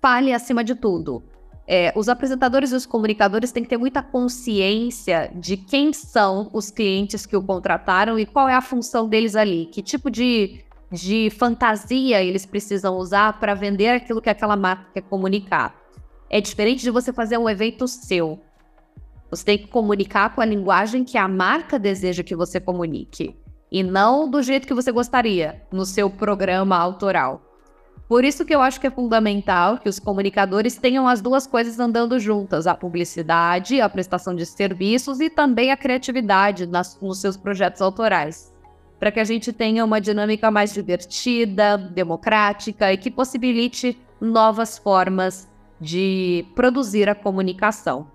fale 0.00 0.32
acima 0.32 0.62
de 0.62 0.74
tudo. 0.76 1.24
É, 1.66 1.92
os 1.96 2.08
apresentadores 2.08 2.70
e 2.72 2.74
os 2.74 2.86
comunicadores 2.86 3.50
têm 3.50 3.62
que 3.62 3.70
ter 3.70 3.78
muita 3.78 4.02
consciência 4.02 5.32
de 5.34 5.56
quem 5.56 5.92
são 5.92 6.50
os 6.52 6.70
clientes 6.70 7.26
que 7.26 7.36
o 7.36 7.42
contrataram 7.42 8.18
e 8.18 8.26
qual 8.26 8.48
é 8.48 8.54
a 8.54 8.60
função 8.60 9.08
deles 9.08 9.34
ali, 9.34 9.66
que 9.66 9.82
tipo 9.82 10.10
de, 10.10 10.62
de 10.92 11.30
fantasia 11.30 12.22
eles 12.22 12.44
precisam 12.44 12.96
usar 12.98 13.40
para 13.40 13.54
vender 13.54 13.88
aquilo 13.88 14.20
que 14.20 14.30
aquela 14.30 14.56
marca 14.56 14.86
quer 14.92 15.02
comunicar. 15.02 15.74
é 16.30 16.40
diferente 16.40 16.82
de 16.82 16.90
você 16.90 17.12
fazer 17.12 17.38
um 17.38 17.48
evento 17.48 17.88
seu. 17.88 18.40
Você 19.30 19.44
tem 19.44 19.58
que 19.58 19.68
comunicar 19.68 20.34
com 20.34 20.40
a 20.40 20.44
linguagem 20.44 21.02
que 21.02 21.16
a 21.16 21.26
marca 21.26 21.78
deseja 21.78 22.22
que 22.22 22.36
você 22.36 22.60
comunique 22.60 23.34
e 23.74 23.82
não 23.82 24.30
do 24.30 24.40
jeito 24.40 24.68
que 24.68 24.72
você 24.72 24.92
gostaria 24.92 25.60
no 25.72 25.84
seu 25.84 26.08
programa 26.08 26.76
autoral. 26.76 27.42
Por 28.08 28.24
isso 28.24 28.44
que 28.44 28.54
eu 28.54 28.62
acho 28.62 28.80
que 28.80 28.86
é 28.86 28.90
fundamental 28.90 29.78
que 29.78 29.88
os 29.88 29.98
comunicadores 29.98 30.76
tenham 30.76 31.08
as 31.08 31.20
duas 31.20 31.44
coisas 31.44 31.80
andando 31.80 32.20
juntas: 32.20 32.68
a 32.68 32.74
publicidade, 32.76 33.80
a 33.80 33.88
prestação 33.88 34.32
de 34.32 34.46
serviços 34.46 35.18
e 35.18 35.28
também 35.28 35.72
a 35.72 35.76
criatividade 35.76 36.68
nas, 36.68 37.00
nos 37.00 37.20
seus 37.20 37.36
projetos 37.36 37.82
autorais. 37.82 38.54
Para 39.00 39.10
que 39.10 39.18
a 39.18 39.24
gente 39.24 39.52
tenha 39.52 39.84
uma 39.84 40.00
dinâmica 40.00 40.52
mais 40.52 40.72
divertida, 40.72 41.76
democrática 41.76 42.92
e 42.92 42.96
que 42.96 43.10
possibilite 43.10 44.00
novas 44.20 44.78
formas 44.78 45.50
de 45.80 46.46
produzir 46.54 47.08
a 47.08 47.14
comunicação. 47.14 48.06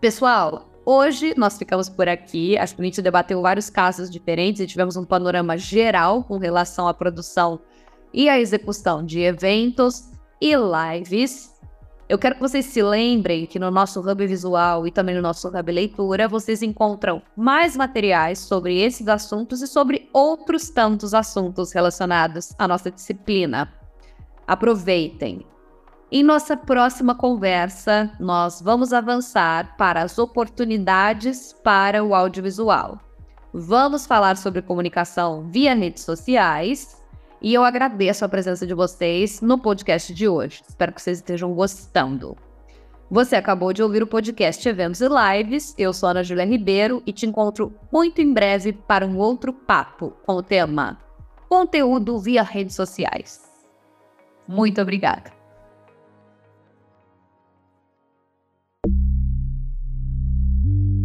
Pessoal, 0.00 0.69
hoje 0.90 1.34
nós 1.36 1.56
ficamos 1.56 1.88
por 1.88 2.08
aqui. 2.08 2.58
Acho 2.58 2.74
que 2.74 2.82
a 2.82 2.84
gente 2.84 3.02
debateu 3.02 3.40
vários 3.40 3.70
casos 3.70 4.10
diferentes 4.10 4.60
e 4.60 4.66
tivemos 4.66 4.96
um 4.96 5.04
panorama 5.04 5.56
geral 5.56 6.24
com 6.24 6.36
relação 6.36 6.88
à 6.88 6.94
produção 6.94 7.60
e 8.12 8.28
à 8.28 8.40
execução 8.40 9.04
de 9.04 9.20
eventos 9.20 10.10
e 10.40 10.52
lives. 10.54 11.54
Eu 12.08 12.18
quero 12.18 12.34
que 12.34 12.40
vocês 12.40 12.66
se 12.66 12.82
lembrem 12.82 13.46
que 13.46 13.56
no 13.56 13.70
nosso 13.70 14.00
Hub 14.00 14.26
Visual 14.26 14.84
e 14.84 14.90
também 14.90 15.14
no 15.14 15.22
nosso 15.22 15.46
Hub 15.46 15.72
Leitura 15.72 16.26
vocês 16.26 16.60
encontram 16.60 17.22
mais 17.36 17.76
materiais 17.76 18.40
sobre 18.40 18.80
esses 18.80 19.06
assuntos 19.06 19.62
e 19.62 19.68
sobre 19.68 20.08
outros 20.12 20.70
tantos 20.70 21.14
assuntos 21.14 21.72
relacionados 21.72 22.52
à 22.58 22.66
nossa 22.66 22.90
disciplina. 22.90 23.72
Aproveitem! 24.44 25.46
Em 26.12 26.24
nossa 26.24 26.56
próxima 26.56 27.14
conversa, 27.14 28.10
nós 28.18 28.60
vamos 28.60 28.92
avançar 28.92 29.76
para 29.76 30.02
as 30.02 30.18
oportunidades 30.18 31.52
para 31.62 32.02
o 32.02 32.16
audiovisual. 32.16 32.98
Vamos 33.54 34.06
falar 34.06 34.36
sobre 34.36 34.60
comunicação 34.60 35.48
via 35.48 35.72
redes 35.72 36.02
sociais 36.02 37.00
e 37.40 37.54
eu 37.54 37.62
agradeço 37.62 38.24
a 38.24 38.28
presença 38.28 38.66
de 38.66 38.74
vocês 38.74 39.40
no 39.40 39.56
podcast 39.56 40.12
de 40.12 40.26
hoje. 40.26 40.62
Espero 40.68 40.92
que 40.92 41.00
vocês 41.00 41.18
estejam 41.18 41.54
gostando. 41.54 42.36
Você 43.08 43.36
acabou 43.36 43.72
de 43.72 43.80
ouvir 43.80 44.02
o 44.02 44.06
podcast 44.06 44.68
Eventos 44.68 45.00
e 45.00 45.08
Lives. 45.08 45.76
Eu 45.78 45.92
sou 45.92 46.08
Ana 46.08 46.24
Júlia 46.24 46.44
Ribeiro 46.44 47.04
e 47.06 47.12
te 47.12 47.24
encontro 47.24 47.72
muito 47.92 48.20
em 48.20 48.32
breve 48.32 48.72
para 48.72 49.06
um 49.06 49.16
outro 49.16 49.52
papo 49.52 50.12
com 50.26 50.32
o 50.32 50.42
tema 50.42 50.98
Conteúdo 51.48 52.18
via 52.18 52.42
redes 52.42 52.74
sociais. 52.74 53.42
Muito 54.48 54.80
obrigada. 54.80 55.39